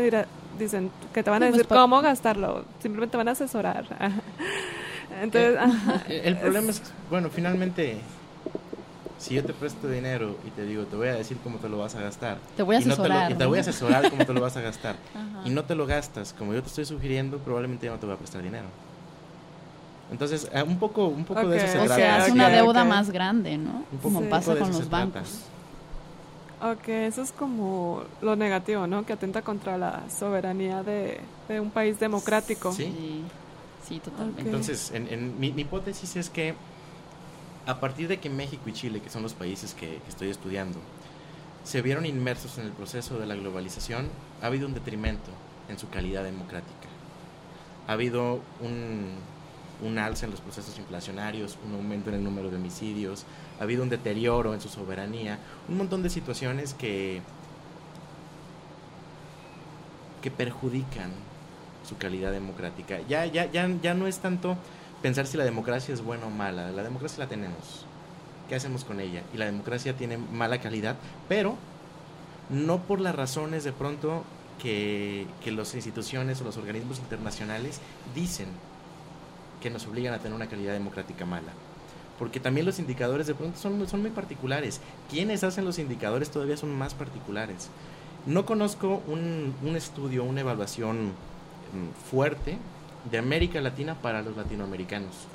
[0.59, 3.85] dicen que te van a decir pues, cómo gastarlo, simplemente van a asesorar.
[5.23, 5.59] Entonces,
[6.09, 7.99] eh, el problema es, bueno, finalmente
[9.19, 11.79] si yo te presto dinero y te digo, te voy a decir cómo te lo
[11.79, 12.39] vas a gastar.
[12.57, 13.33] Te voy a asesorar.
[13.33, 14.97] Y, te, voy a asesorar cómo te lo vas a gastar.
[15.45, 18.15] Y no te lo gastas como yo te estoy sugiriendo, probablemente ya no te voy
[18.15, 18.65] a prestar dinero.
[20.11, 23.11] Entonces, eh, un poco, un poco de eso se o sea, es una deuda más
[23.11, 23.85] grande, ¿no?
[24.03, 25.41] como pasa con los bancos.
[26.63, 29.05] Ok, eso es como lo negativo, ¿no?
[29.05, 31.21] Que atenta contra la soberanía de,
[31.61, 32.73] un país democrático.
[32.73, 33.23] Sí,
[33.87, 34.43] sí, totalmente.
[34.43, 36.55] Entonces, en, mi hipótesis es que
[37.67, 40.79] a partir de que México y Chile, que son los países que, estoy estudiando,
[41.65, 44.09] se vieron inmersos en el proceso de la globalización,
[44.43, 45.31] ha habido un detrimento
[45.69, 46.89] en su calidad democrática.
[47.89, 49.17] Ha habido un,
[49.85, 53.25] un alza en los procesos inflacionarios, un aumento en el número de homicidios,
[53.61, 57.21] ha habido un deterioro en su soberanía, un montón de situaciones que,
[60.23, 61.11] que perjudican
[61.87, 62.99] su calidad democrática.
[63.09, 64.57] Ya, ya, ya, ya no es tanto
[65.03, 66.71] pensar si la democracia es buena o mala.
[66.73, 67.85] La democracia la tenemos.
[68.49, 69.23] ¿Qué hacemos con ella?
[69.33, 70.97] Y la democracia tiene mala calidad,
[71.29, 71.57] pero
[72.51, 74.25] no por las razones de pronto
[74.63, 77.81] que, que las instituciones o los organismos internacionales
[78.15, 78.49] dicen
[79.61, 81.53] que nos obligan a tener una calidad democrática mala.
[82.19, 84.81] Porque también los indicadores de pronto son, son muy particulares.
[85.11, 87.69] Quienes hacen los indicadores todavía son más particulares.
[88.27, 92.57] No conozco un, un estudio, una evaluación mm, fuerte
[93.11, 95.27] de América Latina para los latinoamericanos.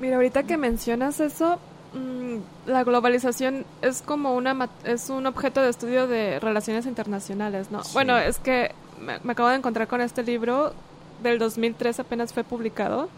[0.00, 1.58] Mira, ahorita que mencionas eso,
[1.92, 7.82] mm, la globalización es como una es un objeto de estudio de relaciones internacionales, ¿no?
[7.92, 10.74] Bueno, es que me, acabo de encontrar con este libro
[11.22, 13.08] del 2003 apenas fue publicado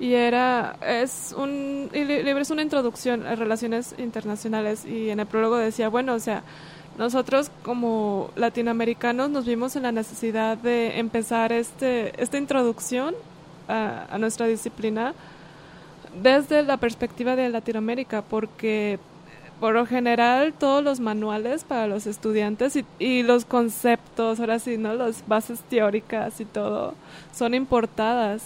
[0.00, 5.56] y era es un libro es una introducción a relaciones internacionales y en el prólogo
[5.56, 6.42] decía, bueno, o sea,
[6.98, 13.14] nosotros como latinoamericanos nos vimos en la necesidad de empezar este, esta introducción
[13.68, 15.14] a, nuestra disciplina
[16.20, 18.98] desde la perspectiva de Latinoamérica, porque
[19.60, 24.94] por lo general todos los manuales para los estudiantes y, los conceptos, ahora sí, ¿no?
[24.94, 26.94] Las bases teóricas y todo
[27.32, 28.42] son importadas.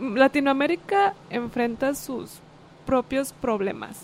[0.00, 2.38] Latinoamérica enfrenta sus
[2.86, 3.98] propios problemas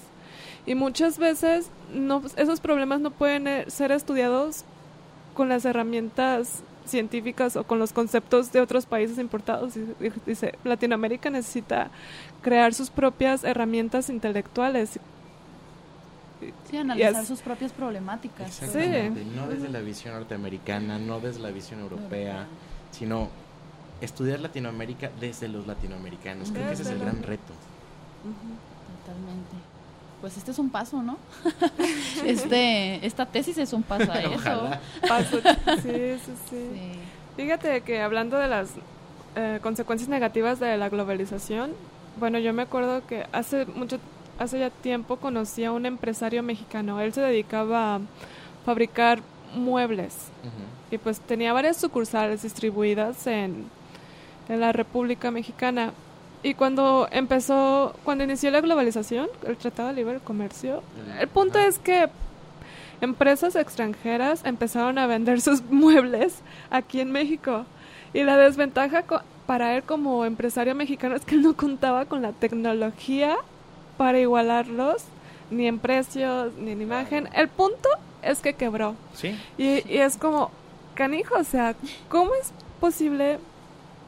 [0.66, 4.64] y muchas veces no, esos problemas no pueden eh, ser estudiados
[5.34, 9.74] con las herramientas científicas o con los conceptos de otros países importados.
[10.26, 11.90] Dice, Latinoamérica necesita
[12.42, 14.98] crear sus propias herramientas intelectuales.
[16.70, 18.48] Sí, analizar es- sus propias problemáticas.
[18.48, 19.24] Exactamente.
[19.34, 22.46] No desde la visión norteamericana, no desde la visión europea,
[22.90, 23.28] sino
[24.00, 26.50] estudiar Latinoamérica desde los latinoamericanos.
[26.50, 27.52] Creo que ese es el gran reto.
[29.04, 29.56] Totalmente.
[30.20, 31.18] Pues este es un paso, ¿no?
[32.24, 34.70] este, esta tesis es un paso a eso.
[35.06, 35.40] Paso-
[35.82, 36.68] sí, sí, sí.
[36.72, 36.92] Sí.
[37.36, 38.70] Fíjate que hablando de las
[39.36, 41.72] eh, consecuencias negativas de la globalización,
[42.18, 43.98] bueno, yo me acuerdo que hace mucho,
[44.38, 47.00] hace ya tiempo conocí a un empresario mexicano.
[47.00, 48.00] Él se dedicaba a
[48.64, 49.20] fabricar
[49.54, 50.14] muebles
[50.90, 53.66] y pues tenía varias sucursales distribuidas en,
[54.48, 55.92] en la República Mexicana.
[56.42, 60.82] Y cuando empezó, cuando inició la globalización, el Tratado de Libre Comercio,
[61.18, 62.08] el punto es que
[63.00, 67.64] empresas extranjeras empezaron a vender sus muebles aquí en México.
[68.12, 72.22] Y la desventaja co- para él como empresario mexicano es que él no contaba con
[72.22, 73.36] la tecnología
[73.96, 75.04] para igualarlos,
[75.50, 77.28] ni en precios, ni en imagen.
[77.34, 77.88] El punto
[78.22, 78.94] es que quebró.
[79.14, 80.50] Sí, Y, y es como,
[80.94, 81.74] canijo, o sea,
[82.08, 83.38] ¿cómo es posible?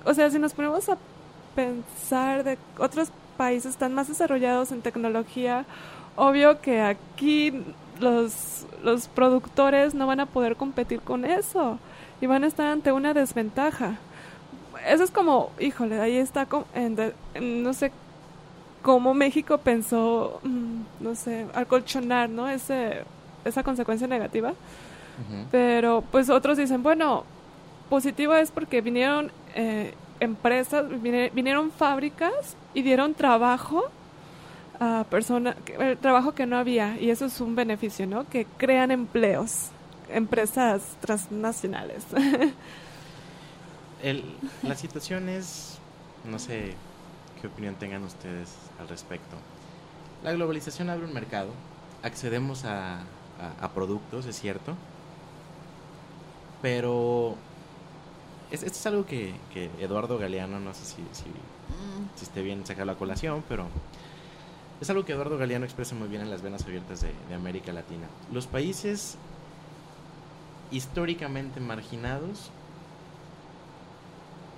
[0.06, 0.96] O sea, si nos ponemos a
[1.54, 5.64] pensar de otros países están más desarrollados en tecnología,
[6.16, 7.52] obvio que aquí
[8.00, 11.78] los, los productores no van a poder competir con eso
[12.20, 13.96] y van a estar ante una desventaja.
[14.86, 17.90] Eso es como, híjole, ahí está, en de- en no sé
[18.82, 22.48] cómo México pensó, mm, no sé, acolchonar, ¿no?
[22.48, 23.02] Ese,
[23.44, 24.52] esa consecuencia negativa.
[25.50, 27.24] Pero pues otros dicen, bueno,
[27.88, 33.84] positivo es porque vinieron eh, empresas, vinieron fábricas y dieron trabajo
[34.78, 38.28] a personas, el trabajo que no había y eso es un beneficio, ¿no?
[38.28, 39.70] Que crean empleos,
[40.10, 42.04] empresas transnacionales.
[44.02, 44.24] El-
[44.62, 45.78] la situación es,
[46.24, 46.74] no sé
[47.40, 49.36] qué opinión tengan ustedes al respecto.
[50.22, 51.50] La globalización abre un mercado,
[52.02, 53.00] accedemos a-
[53.60, 54.74] a productos, es cierto,
[56.62, 57.36] pero
[58.50, 61.24] es- esto es algo que, que Eduardo Galeano, no sé si, si,
[62.16, 63.66] si esté bien sacar la colación, pero
[64.80, 67.72] es algo que Eduardo Galeano expresa muy bien en las venas abiertas de, de América
[67.72, 68.06] Latina.
[68.32, 69.16] Los países
[70.70, 72.50] históricamente marginados,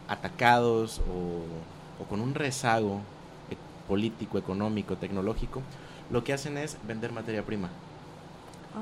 [0.08, 3.00] atacados o, o con un rezago
[3.50, 5.62] e- político, económico, tecnológico,
[6.10, 7.68] lo que hacen es vender materia prima.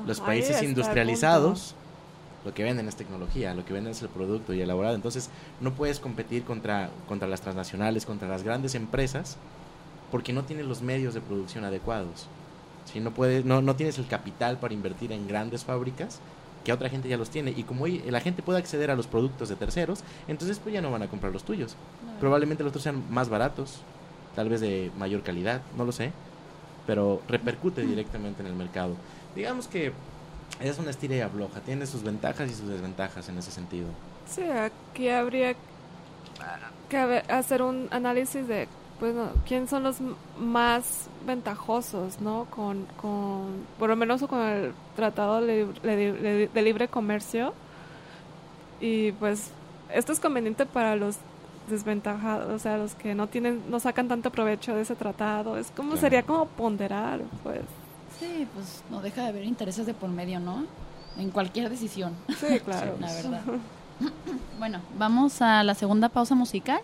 [0.05, 1.75] Los países industrializados
[2.47, 4.95] lo que venden es tecnología, lo que venden es el producto y elaborado.
[4.95, 5.29] Entonces,
[5.59, 9.35] no puedes competir contra, contra las transnacionales, contra las grandes empresas,
[10.11, 12.27] porque no tienes los medios de producción adecuados.
[12.85, 16.21] Si no, puedes, no, no tienes el capital para invertir en grandes fábricas,
[16.63, 17.51] que otra gente ya los tiene.
[17.51, 20.89] Y como la gente puede acceder a los productos de terceros, entonces pues ya no
[20.89, 21.75] van a comprar los tuyos.
[22.21, 23.81] Probablemente los otros sean más baratos,
[24.37, 26.13] tal vez de mayor calidad, no lo sé,
[26.85, 28.95] pero repercute directamente en el mercado.
[29.35, 29.91] Digamos que
[30.59, 31.21] es una estira y
[31.61, 33.87] tiene sus ventajas y sus desventajas en ese sentido.
[34.27, 35.55] Sí, aquí habría
[36.89, 36.97] que
[37.29, 38.67] hacer un análisis de,
[38.99, 39.97] bueno, quién son los
[40.39, 42.45] más ventajosos, ¿no?
[42.49, 47.53] Con, con por lo menos con el Tratado de, Lib- de- de Libre Comercio.
[48.79, 49.49] Y pues
[49.93, 51.17] esto es conveniente para los
[51.69, 55.57] desventajados, o sea, los que no tienen, no sacan tanto provecho de ese tratado.
[55.57, 56.01] Es como, Claro.
[56.01, 57.61] sería como ponderar, pues.
[58.19, 60.65] Sí, pues no deja de haber intereses de por medio, ¿no?
[61.17, 62.95] En cualquier decisión, Sí, claro.
[62.99, 63.41] la verdad.
[64.59, 66.79] bueno, vamos a la segunda pausa musical.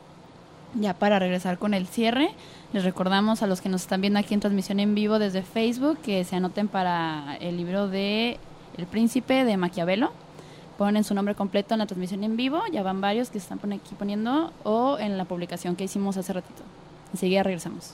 [0.76, 2.30] Ya para regresar con el cierre,
[2.74, 6.00] les recordamos a los que nos están viendo aquí en transmisión en vivo desde Facebook
[6.00, 8.40] que se anoten para el libro de
[8.78, 10.12] El Príncipe de Maquiavelo.
[10.80, 13.94] Ponen su nombre completo en la transmisión en vivo, ya van varios que están aquí
[13.94, 16.64] poniendo, o en la publicación que hicimos hace ratito.
[17.14, 17.94] Enseguida regresamos.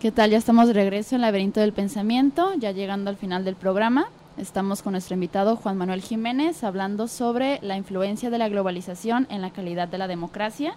[0.00, 0.30] ¿Qué tal?
[0.30, 4.08] Ya estamos de regreso en Laberinto del Pensamiento, ya llegando al final del programa.
[4.38, 9.42] Estamos con nuestro invitado Juan Manuel Jiménez hablando sobre la influencia de la globalización en
[9.42, 10.72] la calidad de la democracia.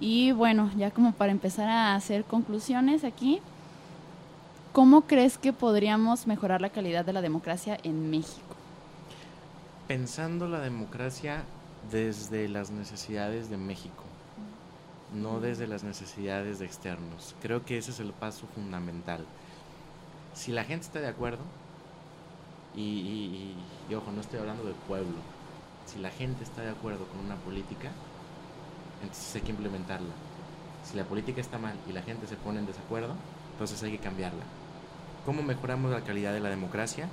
[0.00, 3.40] Y bueno, ya como para empezar a hacer conclusiones aquí,
[4.74, 8.54] ¿cómo crees que podríamos mejorar la calidad de la democracia en México?
[9.88, 11.44] Pensando la democracia
[11.90, 14.04] desde las necesidades de México,
[15.14, 17.34] no desde las necesidades de externos.
[17.42, 19.24] Creo que ese es el paso fundamental.
[20.34, 21.42] Si la gente está de acuerdo,
[22.74, 23.54] y,
[23.94, 25.18] ojo, no estoy hablando de pueblo,
[25.86, 27.90] si la gente está de acuerdo con una política,
[29.02, 30.14] entonces hay que implementarla.
[30.84, 33.14] Si la política está mal y la gente se pone en desacuerdo,
[33.52, 34.44] entonces hay que cambiarla.
[35.26, 37.08] ¿Cómo mejoramos la calidad de la democracia?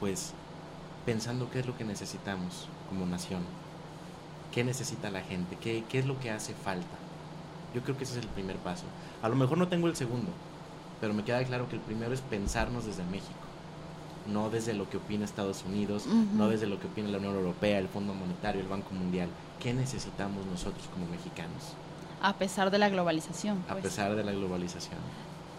[0.00, 0.32] Pues
[1.04, 3.42] pensando qué es lo que necesitamos como nación.
[4.56, 5.56] ¿Qué necesita la gente?
[5.56, 6.96] ¿Qué, qué es lo que hace falta?
[7.74, 8.84] Yo creo que ese es el primer paso.
[9.20, 10.30] A lo mejor no tengo el segundo,
[10.98, 13.34] pero me queda claro que el primero es pensarnos desde México,
[14.32, 16.16] no desde lo que opina Estados Unidos, Ujú.
[16.34, 19.28] no desde lo que opina la Unión Europea, el Fondo Monetario, el Banco Mundial.
[19.60, 21.74] ¿Qué necesitamos nosotros como mexicanos
[22.22, 23.62] A pesar de la globalización.
[23.68, 23.84] a pues.
[23.84, 24.96] pesar de la globalización?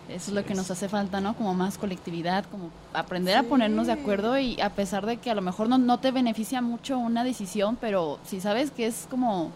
[0.10, 1.36] Eso es lo que nos hace falta, ¿no?
[1.36, 5.36] Como más colectividad, como aprender a ponernos de acuerdo y a pesar de que a
[5.36, 9.52] lo mejor no, no te beneficia mucho una decisión, pero si sabes que es como,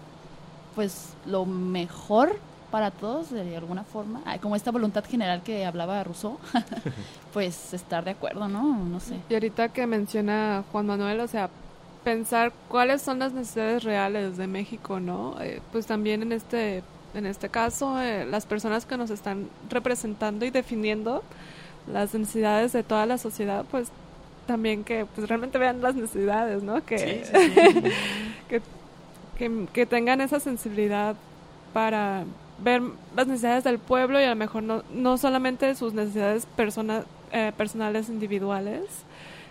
[0.75, 2.37] pues, lo mejor
[2.71, 6.37] para todos de alguna forma, como esta voluntad general que hablaba Rousseau,
[7.33, 8.77] pues estar de acuerdo, ¿no?
[8.77, 9.17] No sé.
[9.29, 11.49] Y ahorita que menciona Juan Manuel, o sea,
[12.03, 15.35] pensar cuáles son las necesidades reales de México, ¿no?
[15.41, 16.83] Eh, pues también en este,
[17.13, 21.23] en este caso, eh, las personas que nos están representando y definiendo
[21.91, 23.89] las necesidades de toda la sociedad, pues
[24.47, 26.83] también que pues realmente vean las necesidades, ¿no?
[26.85, 27.81] Que, Sí, sí, sí.
[28.49, 28.61] que,
[29.37, 31.15] que, que tengan esa sensibilidad
[31.73, 32.23] para
[32.63, 32.81] ver
[33.15, 37.51] las necesidades del pueblo y a lo mejor no, no solamente sus necesidades persona, eh,
[37.57, 38.83] personales individuales,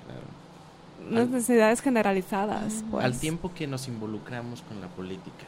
[0.06, 1.10] Claro.
[1.10, 2.84] unas Al- necesidades generalizadas.
[2.90, 3.04] pues.
[3.04, 5.44] Al tiempo que nos involucramos con la política,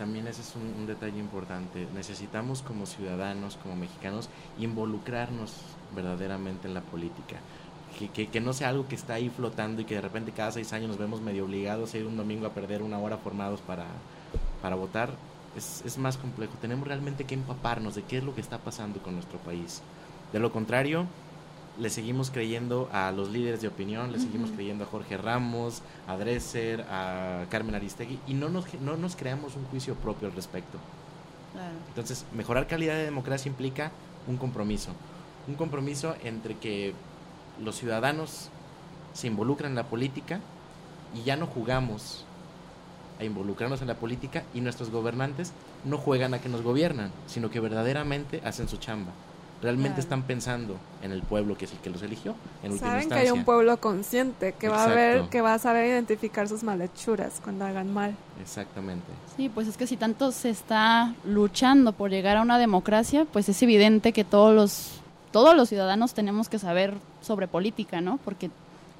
[0.00, 1.86] también ese es un, un detalle importante.
[1.94, 5.52] Necesitamos como ciudadanos, como mexicanos, involucrarnos
[5.94, 7.36] verdaderamente en la política.
[7.98, 10.52] Que, que, que no sea algo que está ahí flotando y que de repente cada
[10.52, 13.60] seis años nos vemos medio obligados a ir un domingo a perder una hora formados
[13.60, 13.84] para,
[14.62, 15.10] para votar.
[15.54, 16.54] Es, es más complejo.
[16.62, 19.82] Tenemos realmente que empaparnos de qué es lo que está pasando con nuestro país.
[20.32, 21.04] De lo contrario,
[21.80, 26.16] le seguimos creyendo a los líderes de opinión, le seguimos creyendo a Jorge Ramos, a
[26.16, 30.78] Dresser, a Carmen Aristegui y no nos, no nos creamos un juicio propio al respecto.
[31.52, 31.74] Claro.
[31.88, 33.90] Entonces, mejorar calidad de democracia implica
[34.26, 34.90] un compromiso.
[35.48, 36.92] Un compromiso entre que
[37.58, 38.50] los ciudadanos
[39.14, 40.40] se involucran en la política
[41.14, 42.24] y ya no jugamos
[43.18, 45.52] a involucrarnos en la política y nuestros gobernantes
[45.84, 49.12] no juegan a que nos gobiernan, sino que verdaderamente hacen su chamba.
[49.62, 50.00] Realmente Claro.
[50.00, 53.14] están pensando en el pueblo que es el que los eligió en última Saben que
[53.14, 57.40] hay un pueblo consciente que va a ver, que va a saber identificar sus malhechuras
[57.44, 58.14] cuando hagan mal.
[58.40, 59.06] Exactamente.
[59.36, 63.48] Sí, pues es que si tanto se está luchando por llegar a una democracia, pues
[63.48, 65.00] es evidente que todos los
[65.30, 68.18] todos los ciudadanos tenemos que saber sobre política, ¿no?
[68.24, 68.50] Porque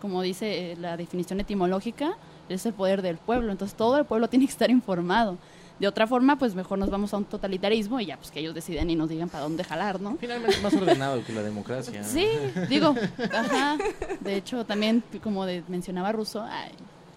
[0.00, 2.12] como dice eh, la definición etimológica,
[2.48, 5.38] es el poder del pueblo, entonces todo el pueblo tiene que estar informado.
[5.80, 8.54] De otra forma, pues mejor nos vamos a un totalitarismo y ya pues que ellos
[8.54, 10.16] deciden y nos digan para dónde jalar, ¿no?
[10.20, 12.04] Finalmente es más ordenado que la democracia.
[12.04, 12.26] Sí,
[12.68, 12.94] digo,
[13.34, 13.78] ajá.
[14.20, 16.70] De hecho, también, como de- mencionaba Russo, ay,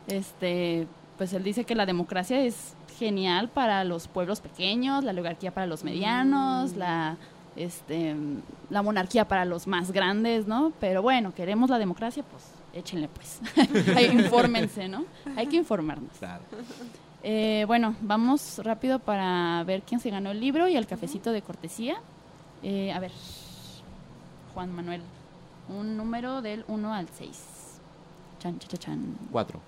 [0.07, 0.87] este,
[1.17, 5.67] pues él dice que la democracia es genial para los pueblos pequeños, la oligarquía para
[5.67, 7.17] los medianos, la,
[7.57, 8.15] este,
[8.69, 10.71] la monarquía para los más grandes, ¿no?
[10.79, 12.43] Pero bueno, queremos la democracia, pues
[12.73, 13.39] échenle pues.
[14.13, 15.05] Infórmense, ¿no?
[15.35, 16.11] Hay que informarnos.
[16.17, 16.43] Claro.
[17.23, 21.41] Eh, bueno, vamos rápido para ver quién se ganó el libro y el cafecito de
[21.41, 21.95] cortesía.
[22.63, 23.11] Eh, a ver,
[24.53, 25.01] Juan Manuel,
[25.69, 27.79] un número del 1 al 6.
[28.39, 29.17] Chan, chan, chan, chan.
[29.31, 29.59] Cuatro.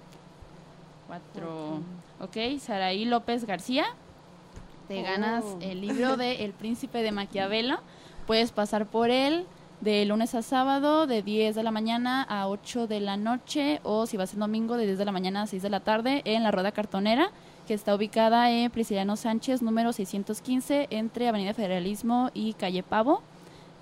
[1.08, 1.80] Cuatro.
[2.20, 3.86] Ok, Saraí López García,
[4.88, 5.58] te ganas Oh.
[5.62, 7.78] el libro de El Príncipe de Maquiavelo.
[8.28, 9.46] Puedes pasar por él
[9.82, 14.06] de lunes a sábado, de 10 de la mañana a 8 de la noche, o
[14.06, 16.44] si vas el domingo, de 10 de la mañana a 6 de la tarde, en
[16.44, 17.32] la Rueda Cartonera,
[17.68, 23.22] que está ubicada en Prisciliano Sánchez, número 615, entre Avenida Federalismo y Calle Pavo.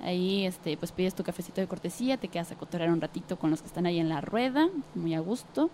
[0.02, 3.50] Ahí este, pues pides tu cafecito de cortesía, te quedas a cotorrear un ratito con
[3.52, 5.70] los que están ahí en la rueda, muy a gusto.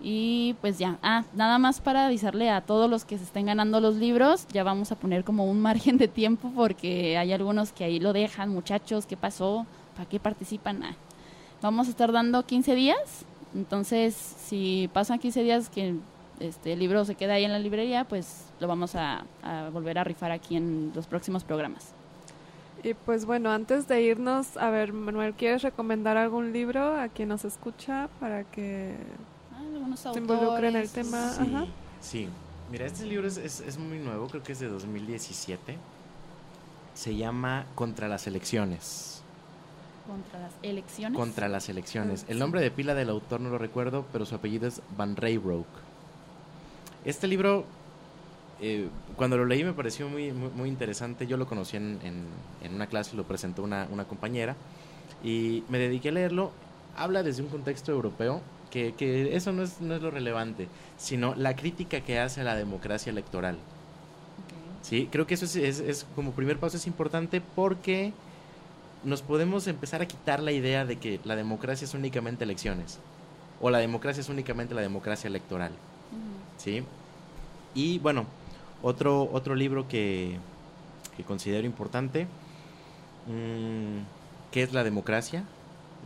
[0.00, 3.80] Y pues ya, ah, nada más para avisarle a todos los que se estén ganando
[3.80, 7.84] los libros, ya vamos a poner como un margen de tiempo porque hay algunos que
[7.84, 9.66] ahí lo dejan, muchachos, ¿qué pasó?
[9.96, 10.82] ¿Para qué participan?
[10.84, 10.94] Ah,
[11.60, 13.24] vamos a estar dando 15 días,
[13.54, 15.94] entonces si pasan 15 días que
[16.38, 20.04] este libro se queda ahí en la librería, pues lo vamos a, a volver a
[20.04, 21.92] rifar aquí en los próximos programas.
[22.84, 27.28] Y pues bueno, antes de irnos, a ver, Manuel, ¿quieres recomendar algún libro a quien
[27.28, 28.94] nos escucha para que
[29.92, 30.92] Algunos se involucre en el autores.
[30.92, 31.32] tema?
[31.32, 31.66] Sí, Ajá.
[32.00, 32.28] sí.
[32.70, 35.76] Mira, este libro es, es- es muy nuevo, creo que es de 2017.
[36.94, 39.22] Se llama Contra las elecciones.
[40.06, 41.16] Contra las elecciones.
[41.18, 42.22] Contra las elecciones.
[42.24, 45.16] Ah, El nombre de pila del autor no lo recuerdo, pero su apellido es Van
[45.16, 45.66] Raybroek.
[47.04, 47.64] Este libro,
[48.60, 51.26] eh, cuando lo leí me pareció muy, muy, muy interesante.
[51.26, 52.26] Yo lo conocí en, en-
[52.62, 54.56] en una clase, lo presentó una, una compañera
[55.24, 56.50] y me dediqué a leerlo.
[56.96, 61.34] Habla desde un contexto europeo, que, que eso no es, no es lo relevante, sino
[61.34, 63.56] la crítica que hace a la democracia electoral.
[64.82, 68.12] Sí, creo que eso es, es- es como primer paso es importante porque
[69.04, 72.98] nos podemos empezar a quitar la idea de que la democracia es únicamente elecciones
[73.60, 75.72] o la democracia es únicamente la democracia electoral.
[76.58, 76.82] ¿sí?
[77.74, 78.26] Y bueno,
[78.82, 80.36] otro, otro libro que,
[81.16, 82.26] que considero importante,
[83.26, 83.98] mm,
[84.50, 85.44] ¿Qué es la democracia?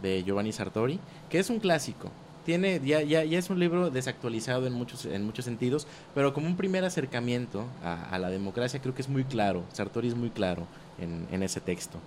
[0.00, 0.98] de Giovanni Sartori,
[1.28, 2.10] que es un clásico.
[2.44, 6.48] Tiene, ya, ya, ya es un libro desactualizado en muchos, en muchos sentidos, pero como
[6.48, 10.66] un primer acercamiento a, la democracia creo que es muy claro, Sartori es muy claro
[10.98, 11.98] en, en ese texto.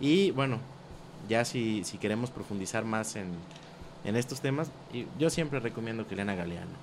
[0.00, 0.58] Y bueno,
[1.28, 3.28] ya si, si queremos profundizar más en,
[4.04, 4.70] en estos temas,
[5.18, 6.76] yo siempre recomiendo que lean a Galeano.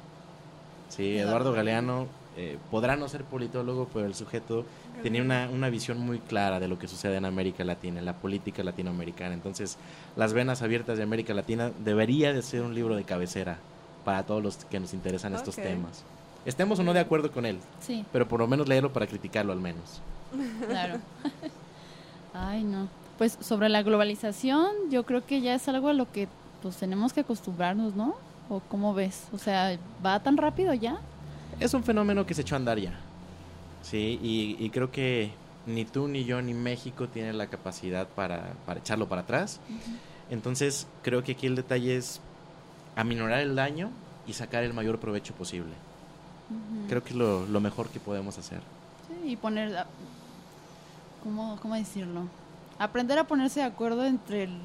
[0.89, 4.65] Sí, Eduardo Galeano eh, podrá no ser politólogo, pero el sujeto
[5.03, 8.13] tenía una, una, visión muy clara de lo que sucede en América Latina, en la
[8.13, 9.33] política latinoamericana.
[9.33, 9.77] Entonces,
[10.15, 13.57] Las Venas Abiertas de América Latina debería de ser un libro de cabecera
[14.03, 16.03] para todos los que nos interesan estos temas.
[16.45, 18.05] Estemos o no de acuerdo con él, sí.
[18.11, 20.01] pero por lo menos leerlo para criticarlo al menos.
[20.67, 20.99] Claro.
[22.33, 22.87] Ay, no.
[23.17, 26.27] Pues sobre la globalización, yo creo que ya es algo a lo que
[26.61, 28.15] pues tenemos que acostumbrarnos, ¿no?
[28.49, 29.27] ¿O cómo ves?
[29.33, 30.99] O sea, ¿va tan rápido ya?
[31.59, 32.93] Es un fenómeno que se echó a andar ya.
[33.81, 35.31] Sí, y, creo que
[35.65, 39.59] ni tú, ni yo, ni México tienen la capacidad para, echarlo para atrás.
[40.29, 42.21] Entonces, creo que aquí el detalle es
[42.95, 43.91] aminorar el daño
[44.25, 45.73] y sacar el mayor provecho posible.
[46.87, 48.59] Creo que es lo, lo, mejor que podemos hacer.
[49.07, 49.85] Sí, y poner,
[51.23, 52.21] ¿cómo, ¿cómo decirlo?
[52.79, 54.57] Aprender a ponerse de acuerdo entre el,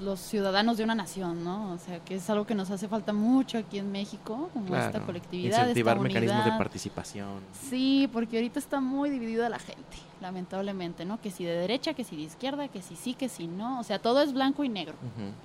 [0.00, 1.72] los ciudadanos de una nación, ¿no?
[1.72, 5.00] O sea, que es algo que nos hace falta mucho aquí en México, como esta
[5.00, 5.60] colectividad.
[5.60, 7.40] Incentivar mecanismos de participación.
[7.68, 11.20] Sí, porque ahorita está muy dividida la gente, lamentablemente, ¿no?
[11.20, 13.80] Que si de derecha, que si de izquierda, que si sí, que si no.
[13.80, 14.94] O sea, todo es blanco y negro.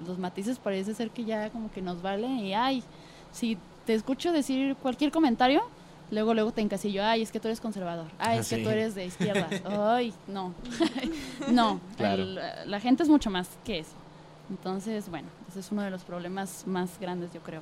[0.07, 2.83] Los matices parece ser que ya como que nos vale y, ay,
[3.31, 5.63] si te escucho decir cualquier comentario,
[6.11, 8.95] luego luego te encasillo, ay, es que tú eres conservador, ay, es que tú eres
[8.95, 9.47] de izquierda,
[9.95, 10.53] ay, no,
[11.51, 11.79] no,
[12.65, 14.04] la gente es mucho más que eso.
[14.49, 17.61] Entonces, bueno, ese es uno de los problemas más grandes, yo creo.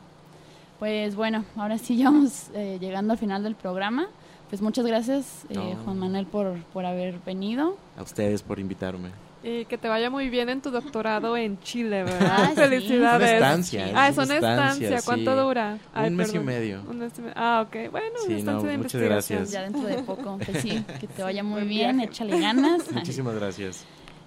[0.79, 4.07] Pues bueno, ahora sí ya vamos eh, llegando al final del programa.
[4.49, 7.75] Pues muchas gracias, eh, Juan Manuel, por, por haber venido.
[7.97, 9.09] A ustedes por invitarme.
[9.43, 12.53] Y que te vaya muy bien en tu doctorado en Chile, ¿verdad?
[12.53, 13.29] Felicidades.
[13.31, 13.91] Es una estancia.
[13.93, 15.01] ah, es una estancia.
[15.03, 15.79] ¿Cuánto dura?
[15.95, 16.81] un mes y medio.
[17.35, 17.91] Ah, ok.
[17.91, 19.51] Bueno, una estancia de muchas Gracias.
[19.51, 20.37] Ya dentro de poco.
[20.45, 22.89] Pues sí, que te vaya muy bien, échale ganas.
[22.91, 23.85] Muchísimas gracias.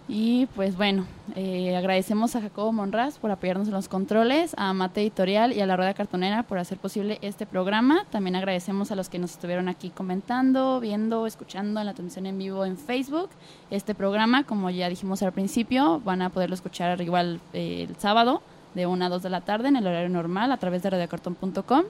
[0.08, 1.04] Y pues bueno,
[1.34, 5.66] eh, agradecemos a Jacobo Monraz por apoyarnos en los controles, a Mate Editorial y a
[5.66, 8.04] la Rueda Cartonera por hacer posible este programa.
[8.10, 12.38] También agradecemos a los que nos estuvieron aquí comentando, viendo, escuchando en la transmisión en
[12.38, 13.30] vivo en Facebook.
[13.72, 18.42] Este programa, como ya dijimos al principio, van a poderlo escuchar igual eh, el sábado
[18.76, 21.82] de 1 a 2 de la tarde en el horario normal a través de radiocartón.com.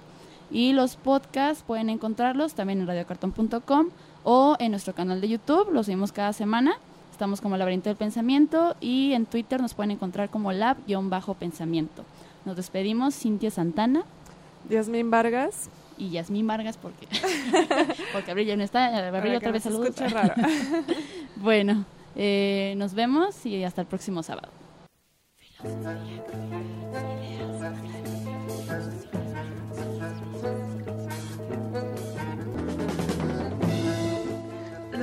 [0.50, 3.88] Y los podcasts pueden encontrarlos también en radiocartón.com
[4.24, 6.78] o en nuestro canal de YouTube, los vimos cada semana.
[7.16, 12.04] Estamos como Laberinto del Pensamiento y en Twitter nos pueden encontrar como lab-pensamiento.
[12.44, 14.04] Nos despedimos, Cintia Santana.
[14.68, 15.70] Yasmín Vargas.
[15.96, 17.08] Y Yasmín Vargas porque,
[18.12, 19.08] porque Abril ya no está.
[19.08, 19.96] Abril otra vez saludos.
[20.12, 20.34] raro.
[21.36, 21.86] bueno,
[22.16, 24.50] eh, nos vemos y hasta el próximo sábado.